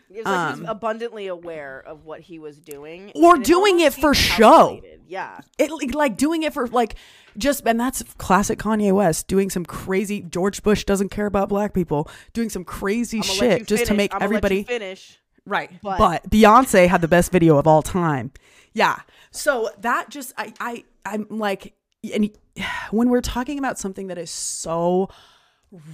[0.09, 3.97] It's like Um, he's abundantly aware of what he was doing, Or and doing almost
[3.97, 4.79] it for show.
[5.07, 6.95] Yeah, It like- doing it for like
[7.37, 11.73] just and that's classic Kanye West doing some crazy George Bush doesn't care about black
[11.73, 15.19] people, doing some crazy I'ma let you shit just to make I'ma everybody finish.
[15.45, 15.71] Right.
[15.81, 18.31] But- But, Beyonce had the best video of all time.
[18.73, 18.99] Yeah.
[19.31, 21.73] So that just I I I'm like
[22.13, 22.29] and
[22.91, 25.09] when we're talking about something that is so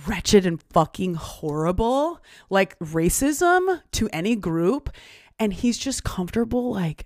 [0.07, 4.89] wretched and fucking horrible, like racism to any group,
[5.39, 7.05] and he's just comfortable like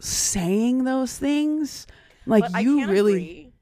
[0.00, 1.86] saying those things.
[2.26, 3.52] Like But you really agree.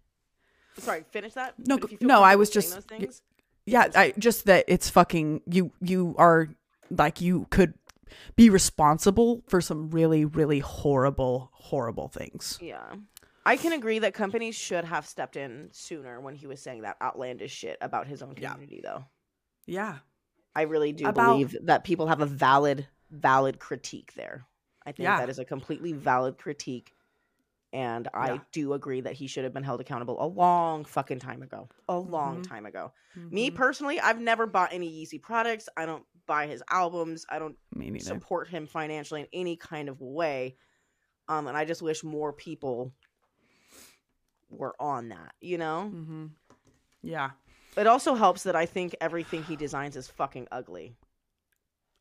[0.78, 1.54] Sorry, finish that.
[1.58, 3.22] No, But if you feel no, I was just- those
[3.66, 6.48] yeah i just that it's fucking you you are
[6.90, 7.72] like you could
[8.36, 12.94] be responsible for some really really horrible horrible things yeah.
[13.46, 16.96] I can agree that companies should have stepped in sooner when he was saying that
[17.02, 18.52] outlandish shit about his own Yeah.
[18.52, 19.04] community, though.
[19.66, 19.98] yeah
[20.56, 24.46] I really do About- believe that people have a valid, valid critique there.
[24.86, 25.18] I think Yeah.
[25.18, 26.94] that is a completely valid critique.
[27.72, 28.38] And I Yeah.
[28.52, 31.68] do agree that he should have been held accountable a long fucking time ago.
[31.88, 32.46] A long Mhm.
[32.48, 32.92] time ago.
[33.16, 33.56] Me Mhm.
[33.56, 35.68] personally, I've never bought any Yeezy products.
[35.76, 37.26] I don't buy his albums.
[37.28, 37.58] I don't
[38.00, 40.56] support him financially in any kind of way.
[41.26, 42.94] Um, and I just wish more people
[44.50, 45.88] were on that, you know?
[45.88, 46.26] hmm
[47.02, 47.30] yeah
[47.76, 50.94] It also helps that I think everything he designs is fucking ugly.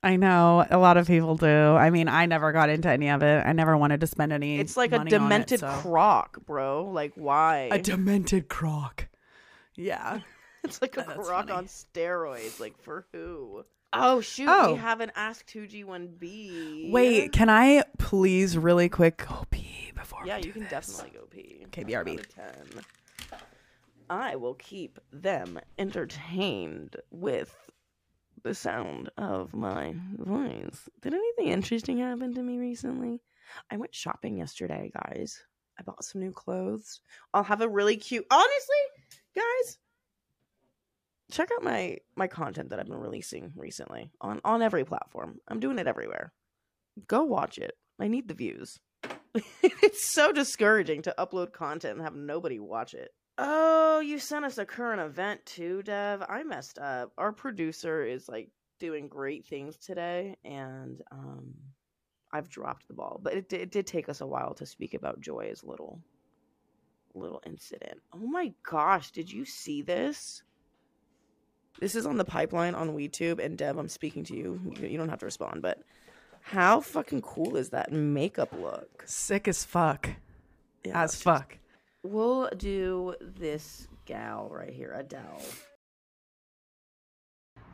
[0.04, 3.24] i know a lot of people do i mean i never got into any of
[3.24, 6.46] it i never wanted to spend any It's like a on it, demented so- croc,
[6.46, 6.86] bro.
[6.92, 7.70] Like why?
[7.72, 9.08] a demented croc
[9.76, 10.20] yeah
[10.64, 11.52] it's like a That's croc funny.
[11.52, 12.60] on steroids.
[12.60, 13.66] Like for who?
[13.92, 14.74] Oh shoot, Oh.
[14.74, 16.92] we haven't asked 2G1B.
[16.92, 19.18] wait can i please really quick
[20.26, 20.72] Yeah, you can this.
[20.72, 21.64] definitely go pee.
[21.68, 22.24] Okay, BRB.
[22.36, 22.84] 10.
[24.10, 27.56] I will keep them entertained with
[28.44, 30.90] the sound of my voice.
[31.02, 33.22] Did anything interesting happen to me recently?
[33.72, 35.42] I went shopping yesterday, guys.
[35.80, 37.02] I bought some new clothes.
[37.34, 38.26] I'll have a really cute.
[38.30, 38.76] Honestly,
[39.36, 39.78] guys,
[41.32, 45.40] check out my my content that I've been releasing recently on on every platform.
[45.48, 46.32] I'm doing it everywhere.
[47.08, 47.74] Go watch it.
[48.00, 48.80] I need the views.
[49.64, 53.14] it's so discouraging to upload content and have nobody watch it.
[53.38, 56.24] Oh, you sent us a current event too, Dev.
[56.28, 57.12] I messed up.
[57.18, 61.54] Our producer is like doing great things today, and um,
[62.32, 63.20] I've dropped the ball.
[63.24, 66.00] But it, it did take us a while to speak about Joy's little
[67.16, 68.00] little incident.
[68.14, 70.44] Oh my gosh, did you see this?
[71.80, 74.36] This is on the pipeline on WeTube, and Dev, I'm speaking to.
[74.36, 75.80] You you don't have to respond, but
[76.44, 79.04] how fucking cool is that makeup look?
[79.06, 80.10] Sick as fuck.
[80.84, 81.58] Yeah, as fuck.
[82.04, 85.42] We'll do this gal right here, Adele.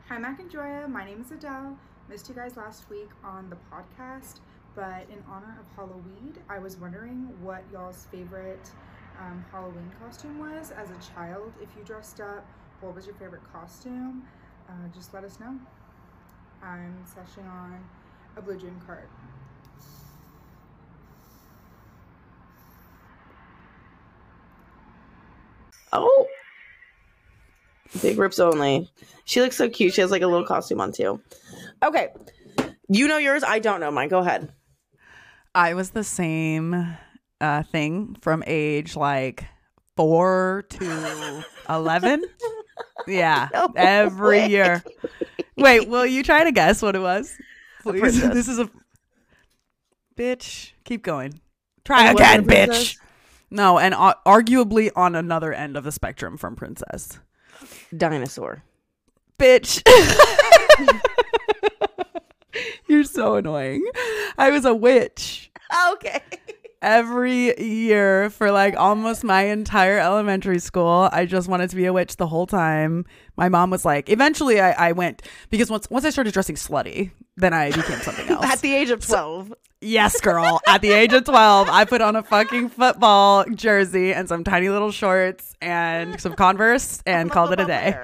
[0.08, 0.86] Hi, Mac and Joya.
[0.88, 1.76] My name is Adele.
[2.08, 4.38] Missed you guys last week on the podcast,
[4.76, 8.70] but in honor of Halloween, I was wondering what y'all's favorite
[9.20, 11.52] um, Halloween costume was as a child.
[11.60, 12.46] If you dressed up,
[12.80, 14.22] what was your favorite costume?
[14.68, 15.58] Uh, just let us know.
[16.62, 17.80] I'm seshing on
[18.36, 19.08] a Blue Dream cart.
[25.92, 26.26] Oh,
[28.00, 28.88] big rips only.
[29.24, 29.94] She looks so cute.
[29.94, 31.20] She has like a little costume on too.
[31.82, 32.08] Okay,
[32.88, 33.42] you know yours.
[33.42, 34.08] I don't know mine.
[34.08, 34.52] Go ahead.
[35.54, 36.96] I was the same
[37.40, 39.44] uh, thing from age like
[39.96, 42.24] four to 11.
[43.08, 44.48] Yeah, No every way.
[44.48, 44.84] year.
[45.56, 47.36] Wait, will you try to guess what it was?
[47.82, 48.00] Please.
[48.00, 48.34] princess.
[48.34, 48.70] This is a
[50.16, 50.72] bitch.
[50.84, 51.40] Keep going.
[51.84, 52.98] Try And was it a again, bitch.
[53.50, 57.18] No, and uh, arguably on another end of the spectrum from princess.
[57.96, 58.62] Dinosaur.
[59.38, 59.82] Bitch.
[62.88, 63.84] You're so annoying.
[64.38, 65.46] I was a witch.
[65.92, 66.20] Okay.
[66.82, 71.08] Every year for like almost my entire elementary school.
[71.12, 73.04] I just wanted to be a witch the whole time.
[73.36, 77.10] My mom was like, eventually I, I went because once once I started dressing slutty,
[77.36, 78.44] then I became something else.
[78.44, 79.52] At the age of twelve.
[79.80, 80.60] yes, girl.
[80.66, 84.68] At the age of twelve, I put on a fucking football jersey and some tiny
[84.68, 87.98] little shorts and some Converse and called it a day.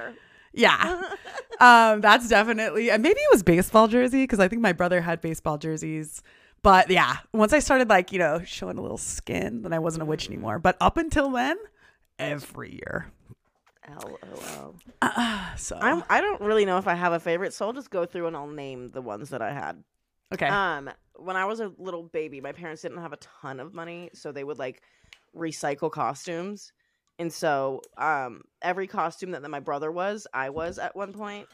[0.52, 1.02] Yeah.
[1.60, 5.20] um, that's definitely, and maybe it was baseball jersey because I think my brother had
[5.20, 6.22] baseball jerseys.
[6.66, 10.02] But yeah, once I started like you know showing a little skin, then I wasn't
[10.02, 10.58] a witch anymore.
[10.58, 11.56] But up until then,
[12.18, 13.06] every year.
[13.88, 14.74] LOL.
[15.00, 16.02] Uh, so I'm.
[16.10, 18.36] I don't really know if I have a favorite, so I'll just go through and
[18.36, 19.84] I'll name the ones that I had.
[20.34, 20.48] okay.
[20.48, 24.10] Um, when I was a little baby, my parents didn't have a ton of money,
[24.12, 24.82] so they would like
[25.36, 26.72] recycle costumes.
[27.20, 31.46] And so, um, every costume that, that my brother was, I was at one point.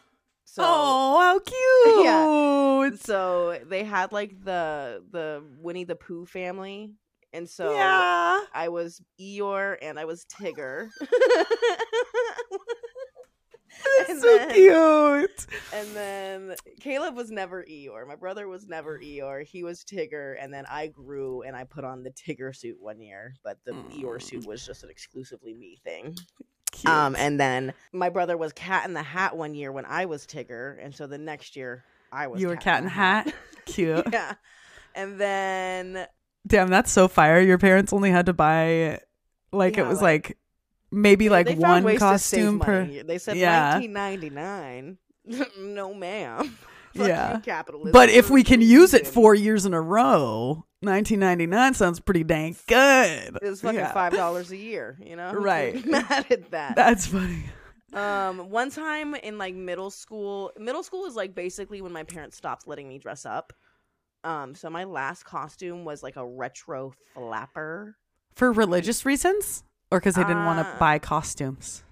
[0.45, 1.39] So, oh, how
[1.95, 2.05] cute!
[2.05, 2.91] Yeah.
[3.01, 6.93] so they had like the the Winnie the Pooh family,
[7.33, 8.41] and so yeah.
[8.53, 10.89] I was Eeyore and I was Tigger.
[14.07, 15.47] That's so then- cute.
[15.75, 18.07] And then Caleb was never Eeyore.
[18.07, 19.45] My brother was never Eeyore.
[19.45, 20.37] He was Tigger.
[20.39, 23.73] And then I grew and I put on the Tigger suit one year, but the
[23.73, 24.23] Eeyore Mm.
[24.23, 26.15] suit was just an exclusively me thing.
[26.73, 26.93] Cute.
[26.93, 30.27] Um, and then my brother was Cat in the Hat one year when I was
[30.27, 33.33] Tigger, and so the next year I was you were cat in the hat.
[33.67, 34.07] Cute.
[34.13, 34.35] yeah.
[34.95, 36.07] And then
[36.47, 37.41] Damn, that's so fire.
[37.41, 39.01] Your parents only had to buy
[39.53, 40.39] like Yeah, it was like- like,
[40.91, 42.81] maybe like one ways to save costume per.
[42.83, 43.03] money.
[43.03, 43.75] They said Yeah.
[43.79, 44.99] 1999.
[45.59, 46.59] no, ma'am.
[46.95, 47.41] Yeah.
[47.41, 47.93] Capitalism.
[47.93, 52.57] But if we can use it four years in a row, 1999 sounds pretty dang
[52.67, 53.39] good.
[53.41, 53.93] It was fucking Yeah.
[53.93, 55.33] five dollars a year, you know?
[55.35, 55.85] Right.
[55.87, 56.77] Mad at that.
[56.77, 57.45] That's funny.
[57.93, 62.37] Um, one time in like middle school, middle school is like basically when my parents
[62.37, 63.53] stopped letting me dress up.
[64.25, 67.97] Um, so my last costume was like a retro flapper.
[68.35, 69.65] For religious reasons?
[69.91, 71.83] Or because they didn't want to Uh, buy costumes?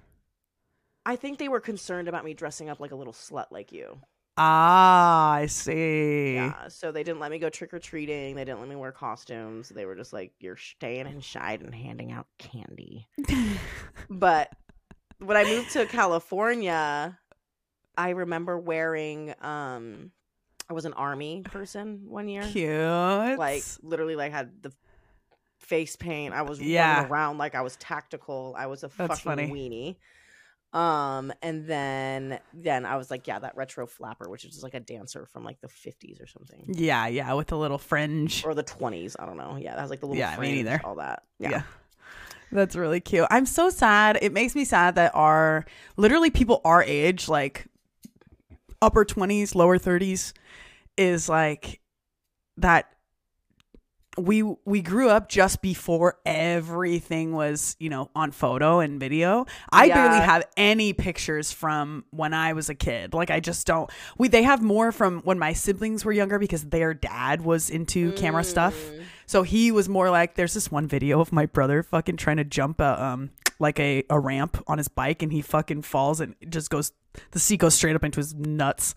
[1.04, 4.00] I think they were concerned about me dressing up like a little slut like you.
[4.36, 6.34] Ah, I see.
[6.34, 8.36] Yeah, so they didn't let me go trick or treating.
[8.36, 9.68] They didn't let me wear costumes.
[9.68, 13.08] They were just like, "You're staying inside and handing out candy."
[14.10, 14.50] but
[15.18, 17.18] when I moved to California,
[17.96, 20.12] I remember wearing um
[20.68, 22.42] I was an army person one year.
[22.42, 23.38] Cute.
[23.38, 24.72] Like literally like had the
[25.58, 26.32] face paint.
[26.32, 26.94] I was Yeah.
[26.98, 28.54] running around like I was tactical.
[28.56, 29.48] I was a That's fucking funny.
[29.50, 29.96] weenie.
[30.72, 34.74] Um, and then then I was like, yeah, that retro flapper, which is just like
[34.74, 36.64] a dancer from like the fifties or something.
[36.68, 38.44] Yeah, yeah, with a little fringe.
[38.44, 39.16] Or the twenties.
[39.18, 39.56] I don't know.
[39.56, 40.80] Yeah, that has like the little Yeah, me neither.
[40.84, 41.24] all that.
[41.38, 41.50] Yeah.
[41.50, 41.62] Yeah.
[42.52, 43.26] That's really cute.
[43.30, 44.18] I'm so sad.
[44.22, 45.64] It makes me sad that our
[45.96, 47.66] literally people our age, like
[48.82, 50.32] upper 20s, lower 30s,
[50.96, 51.80] is like
[52.56, 52.92] that
[54.18, 59.46] we we grew up just before everything was, you know, on photo and video.
[59.72, 63.14] I barely have any pictures from when I was a kid.
[63.14, 66.64] Like I just don't we they have more from when my siblings were younger because
[66.64, 68.74] their dad was into camera stuff.
[68.74, 69.04] Mm.
[69.26, 72.44] So he was more like there's this one video of my brother fucking trying to
[72.44, 73.30] jump a um
[73.60, 76.92] like a, a ramp on his bike and he fucking falls and just goes
[77.30, 78.94] the seat goes straight up into his nuts.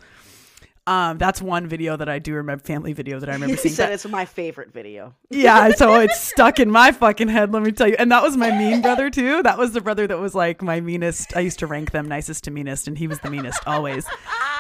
[0.86, 3.74] Um that's one video that I do remember family video that I remember You seeing.
[3.76, 5.14] said That- it's my favorite video.
[5.30, 7.96] yeah, so it's stuck in my fucking head, let me tell you.
[7.98, 9.42] And that was my mean brother too.
[9.44, 11.36] That was the brother that was like my meanest.
[11.38, 14.06] I used to rank them nicest to meanest and he was the meanest always.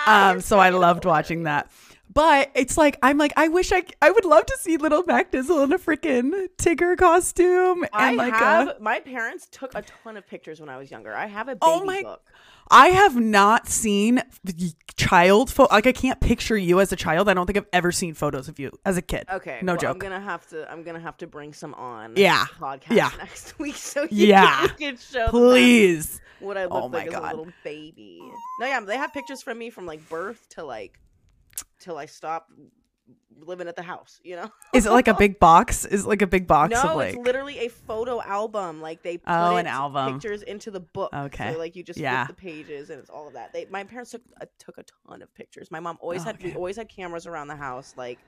[0.08, 1.70] Um so I loved watching that.
[2.14, 5.32] But it's like I'm like I wish I I would love to see little Mac
[5.32, 9.82] Dizzle in a freaking Tigger costume and I like have a my parents took a
[9.82, 11.14] ton of pictures when I was younger.
[11.16, 12.22] I have a oh baby Oh my- book.
[12.72, 14.22] I have not seen
[14.96, 15.74] child photo.
[15.74, 17.28] Like I can't picture you as a child.
[17.30, 19.26] I don't think I've ever seen photos of you as a kid.
[19.32, 19.92] Okay, no well, joke.
[19.92, 20.72] I'm gonna have to.
[20.72, 22.14] I'm gonna have to bring some on.
[22.16, 23.12] Yeah, the podcast yeah.
[23.18, 24.68] next week, so you Yeah.
[24.80, 26.22] can show Please.
[26.40, 28.20] what I look Oh like as a little baby.
[28.60, 31.00] No, yeah, they have pictures from me from like birth to like
[31.84, 32.52] till I stopped
[33.40, 34.20] living at the house.
[34.24, 34.52] You know?
[34.74, 35.86] Is it like a big box?
[35.86, 38.82] Is it like a big box no, of like it's literally a photo album.
[38.82, 40.14] Like they put Oh, an album.
[40.14, 41.14] pictures into the book.
[41.14, 41.52] Okay.
[41.54, 42.26] so like you just Yeah.
[42.26, 43.54] flip the pages and it's all of that.
[43.54, 45.70] They my parents took uh, took a ton of pictures.
[45.72, 47.94] My mom always had we always had cameras around the house.
[47.98, 48.20] Like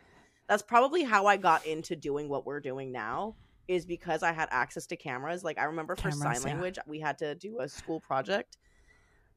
[0.48, 3.36] that's probably how I got into doing what we're doing now.
[3.68, 5.44] Is because I had access to cameras.
[5.44, 6.54] Like I remember for Cameras, sign yeah.
[6.54, 8.58] language, we had to do a school project,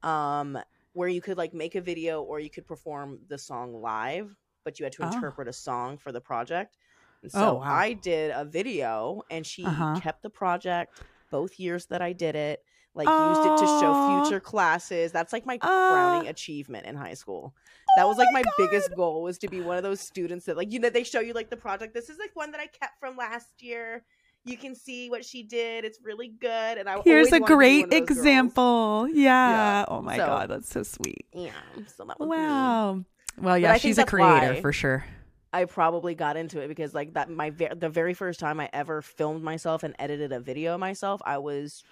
[0.02, 0.58] um,
[0.98, 4.78] where you could like make a video or you could perform the song live, but
[4.78, 5.04] you had to Oh.
[5.04, 6.76] interpret a song for the project.
[7.22, 7.84] And Oh, so wow.
[7.84, 10.00] I did a video, and she Uh-huh.
[10.00, 12.60] kept the project both years that I did it.
[12.94, 15.12] Like used it to show future classes.
[15.12, 15.68] That's like my Aw.
[15.88, 17.54] crowning achievement in high school.
[17.96, 20.46] That Oh was like my my, biggest goal was to be one of those students
[20.46, 21.94] that like you know they show you like the project.
[21.94, 24.04] This is like one that I kept from last year.
[24.44, 25.84] You can see what she did.
[25.84, 26.78] It's really good.
[26.78, 28.18] And I Here's a wanted to be great one of those girls.
[28.18, 29.08] example.
[29.12, 29.50] Yeah.
[29.50, 31.26] Yeah, Oh my so- god, that's so sweet.
[31.34, 31.50] Yeah.
[31.96, 32.36] So that was me.
[32.36, 33.04] Wow.
[33.40, 35.04] Well, yeah, she's a creator for sure.
[35.52, 38.68] I probably got into it because like that my ve- the very first time I
[38.72, 41.82] ever filmed myself and edited a video myself, I was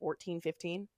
[0.00, 0.88] 14, 15.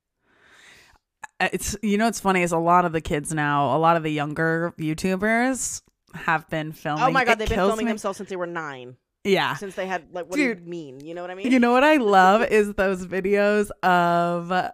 [1.38, 3.96] Uh, It's you know what's funny is a lot of the kids now, a lot
[3.96, 5.82] of the younger YouTubers
[6.14, 7.04] have been filming.
[7.04, 7.90] Oh my god, It they've been filming me.
[7.92, 8.96] themselves since they were 9.
[9.26, 9.54] Yeah.
[9.56, 10.58] Since they had like what Dude.
[10.58, 11.00] do you mean?
[11.00, 11.50] You know what I mean?
[11.50, 14.70] You know what I love is those videos of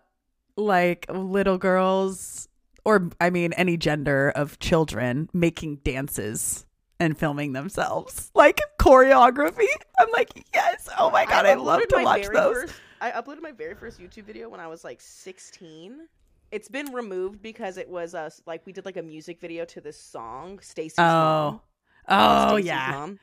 [0.57, 2.49] like little girls
[2.85, 6.67] or I mean any gender of children making dances
[7.01, 8.31] and filming themselves.
[8.35, 9.67] Like choreography.
[9.99, 10.89] I'm like, "Yes.
[10.99, 14.25] Oh my god, I, love to watch those." First, I uploaded my very first YouTube
[14.25, 16.09] video when I was like 16.
[16.53, 19.81] It's been removed because it was us like we did like a music video to
[19.81, 21.03] this song, Stacy's oh.
[21.03, 21.61] Mom.
[22.09, 22.49] Oh.
[22.49, 22.91] Oh Stacey's yeah.
[22.93, 23.19] Mom.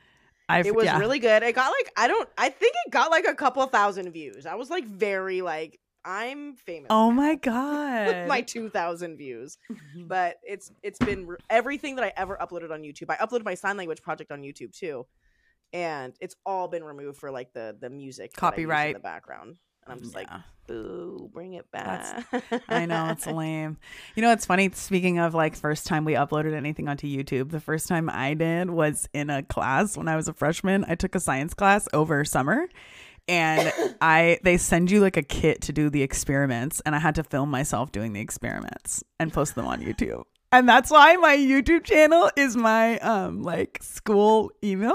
[0.50, 0.98] I've, It was yeah.
[0.98, 1.42] really good.
[1.42, 4.46] It got like I don't I think it got like a couple thousand views.
[4.46, 6.88] I was like very like I'm famous.
[6.90, 8.28] Oh my with god.
[8.28, 9.58] my 2000 views.
[9.70, 10.06] Mm-hmm.
[10.06, 13.06] But it's it's been re- everything that I ever uploaded on YouTube.
[13.10, 15.06] I uploaded my sign language project on YouTube too.
[15.72, 18.32] And it's all been removed for like the the music
[18.62, 19.56] used in the background.
[19.90, 20.28] And I'm just like,
[20.68, 22.30] boo, bring it back.
[22.30, 23.76] That's- I know it's lame.
[24.14, 24.70] You know, it's funny.
[24.72, 28.70] Speaking of like first time we uploaded anything onto YouTube, the first time I did
[28.70, 30.84] was in a class when I was a freshman.
[30.86, 32.68] I took a science class over summer,
[33.26, 37.16] and I they send you like a kit to do the experiments, and I had
[37.16, 40.22] to film myself doing the experiments and post them on YouTube.
[40.52, 44.94] And that's why my YouTube channel is my um like school email.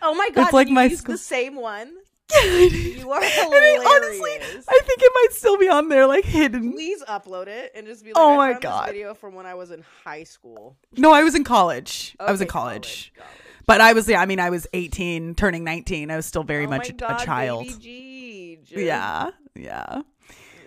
[0.00, 1.92] oh my god, it's like my used school- the same one.
[2.32, 3.82] You You are hilarious.
[3.84, 6.72] I, honestly, I think it might still be on there, like hidden.
[6.72, 8.86] Please upload it and just be like, Oh my God.
[8.86, 10.76] Video from when I was in high school.
[10.96, 12.16] No, I was in college.
[12.18, 13.12] I was in Okay, college.
[13.16, 13.32] college.
[13.66, 16.10] But I was, yeah, I mean, I was 18, turning 19.
[16.10, 17.66] I was still very Oh much God, a child.
[17.66, 18.70] Jeej.
[18.70, 19.30] Yeah.
[19.54, 20.02] Yeah.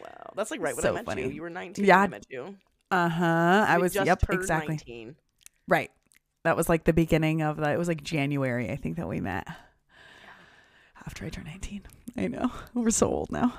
[0.01, 0.33] Wow.
[0.35, 1.23] That's like right when So I met funny.
[1.23, 1.29] you.
[1.29, 1.97] You were 19 Yeah.
[1.97, 2.55] when I met you.
[2.91, 3.65] Uh huh.
[3.67, 4.75] I was, yep, exactly.
[4.75, 5.15] 19.
[5.67, 5.91] Right.
[6.43, 7.71] That was like the beginning of that.
[7.73, 9.47] It was like January, I think, that we met.
[11.09, 11.81] After I turn 19.
[12.17, 12.51] I know.
[12.75, 13.51] We're so old now.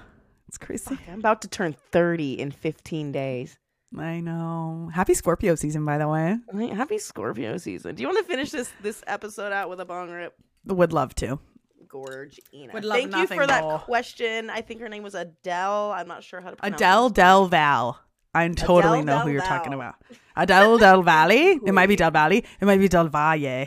[0.47, 0.95] It's crazy.
[0.95, 3.59] Fuck, I'm about to turn 30 in 15 days.
[3.99, 4.89] I know.
[4.95, 6.39] Happy Scorpio season, by the way.
[6.53, 7.97] Like, Happy Scorpio season.
[7.97, 10.33] Do you want to finish this this episode out with a bong rip?
[10.65, 11.41] Would love to.
[11.89, 12.73] Gorgina.
[12.73, 13.81] Would love Thank you nothing for that more.
[13.81, 14.49] question.
[14.49, 15.91] I think her name was Adele.
[15.91, 17.15] I'm not sure how to pronounce Adele it.
[17.15, 18.01] Del Val.
[18.33, 19.49] I totally Adele know Del who you're Val.
[19.49, 19.97] talking about.
[20.37, 21.59] Adele Del Valle.
[21.67, 22.37] It might be Del Valle.
[22.61, 23.67] It might be Del Valle.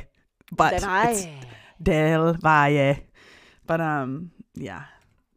[0.54, 1.34] But it's Devaye.
[1.82, 2.96] Del Valle.
[3.66, 4.86] But um, yeah,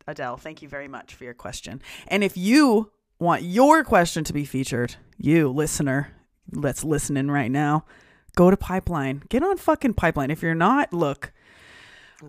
[0.07, 1.83] Adele, thank you very much for your question.
[2.09, 6.12] And if you want your question to be featured, you listener,
[6.53, 7.85] let's listen in right now.
[8.37, 9.22] Go to Pipeline.
[9.29, 10.31] Get on fucking Pipeline.
[10.31, 11.33] If you're not, look,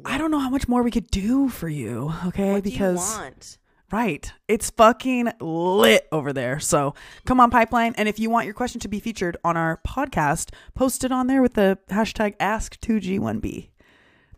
[0.05, 2.13] I don't know how much more we could do for you.
[2.27, 3.57] Okay, What because do you want?
[3.91, 4.33] Right.
[4.49, 6.59] It's fucking lit over there.
[6.59, 6.93] So
[7.25, 7.93] come on, Pipeline.
[7.97, 11.27] And if you want your question to be featured on our podcast, post it on
[11.27, 13.69] there with the hashtag Ask2G1B.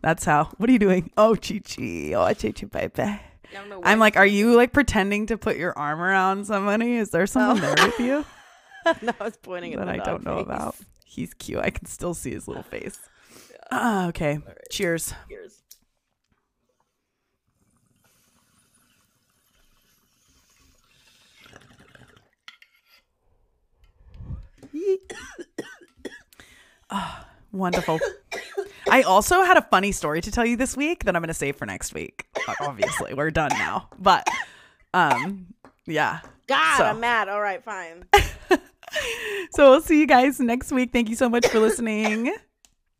[0.02, 0.44] That's how.
[0.56, 1.10] What are you doing?
[1.16, 2.12] Oh, Chi Chi.
[2.14, 3.20] Oh, Chi Chi, baby.
[3.82, 6.94] I'm like, are you like pretending to put your arm around somebody?
[6.96, 7.74] Is there someone Oh.
[7.74, 8.24] there with you
[9.02, 10.46] no, I was pointing at that I don't know face.
[10.46, 10.76] about?
[11.04, 11.58] He's cute.
[11.60, 12.98] I can still see his little face.
[13.72, 14.40] Ah, okay.
[14.68, 15.14] Cheers.
[15.28, 15.62] Cheers.
[27.52, 27.98] Wonderful.
[28.88, 31.34] I also had a funny story to tell you this week that I'm going to
[31.34, 32.26] save for next week.
[32.60, 33.88] Obviously, we're done now.
[33.98, 34.26] But
[34.94, 35.46] um
[35.86, 36.20] yeah.
[36.46, 37.28] God, So- I'm mad.
[37.28, 38.04] All right, fine.
[39.52, 40.92] So we'll see you guys next week.
[40.92, 42.34] Thank you so much for listening.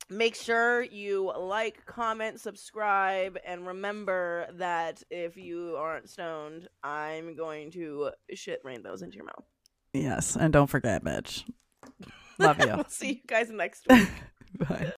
[0.09, 7.71] Make sure you like, comment, subscribe, and remember that if you aren't stoned, I'm going
[7.73, 9.45] to shit rainbows into your mouth.
[9.93, 11.45] yes, and don't forget, bitch.
[12.39, 12.67] Love you.
[12.75, 14.09] We'll see you guys next week.
[14.69, 14.87] Bye.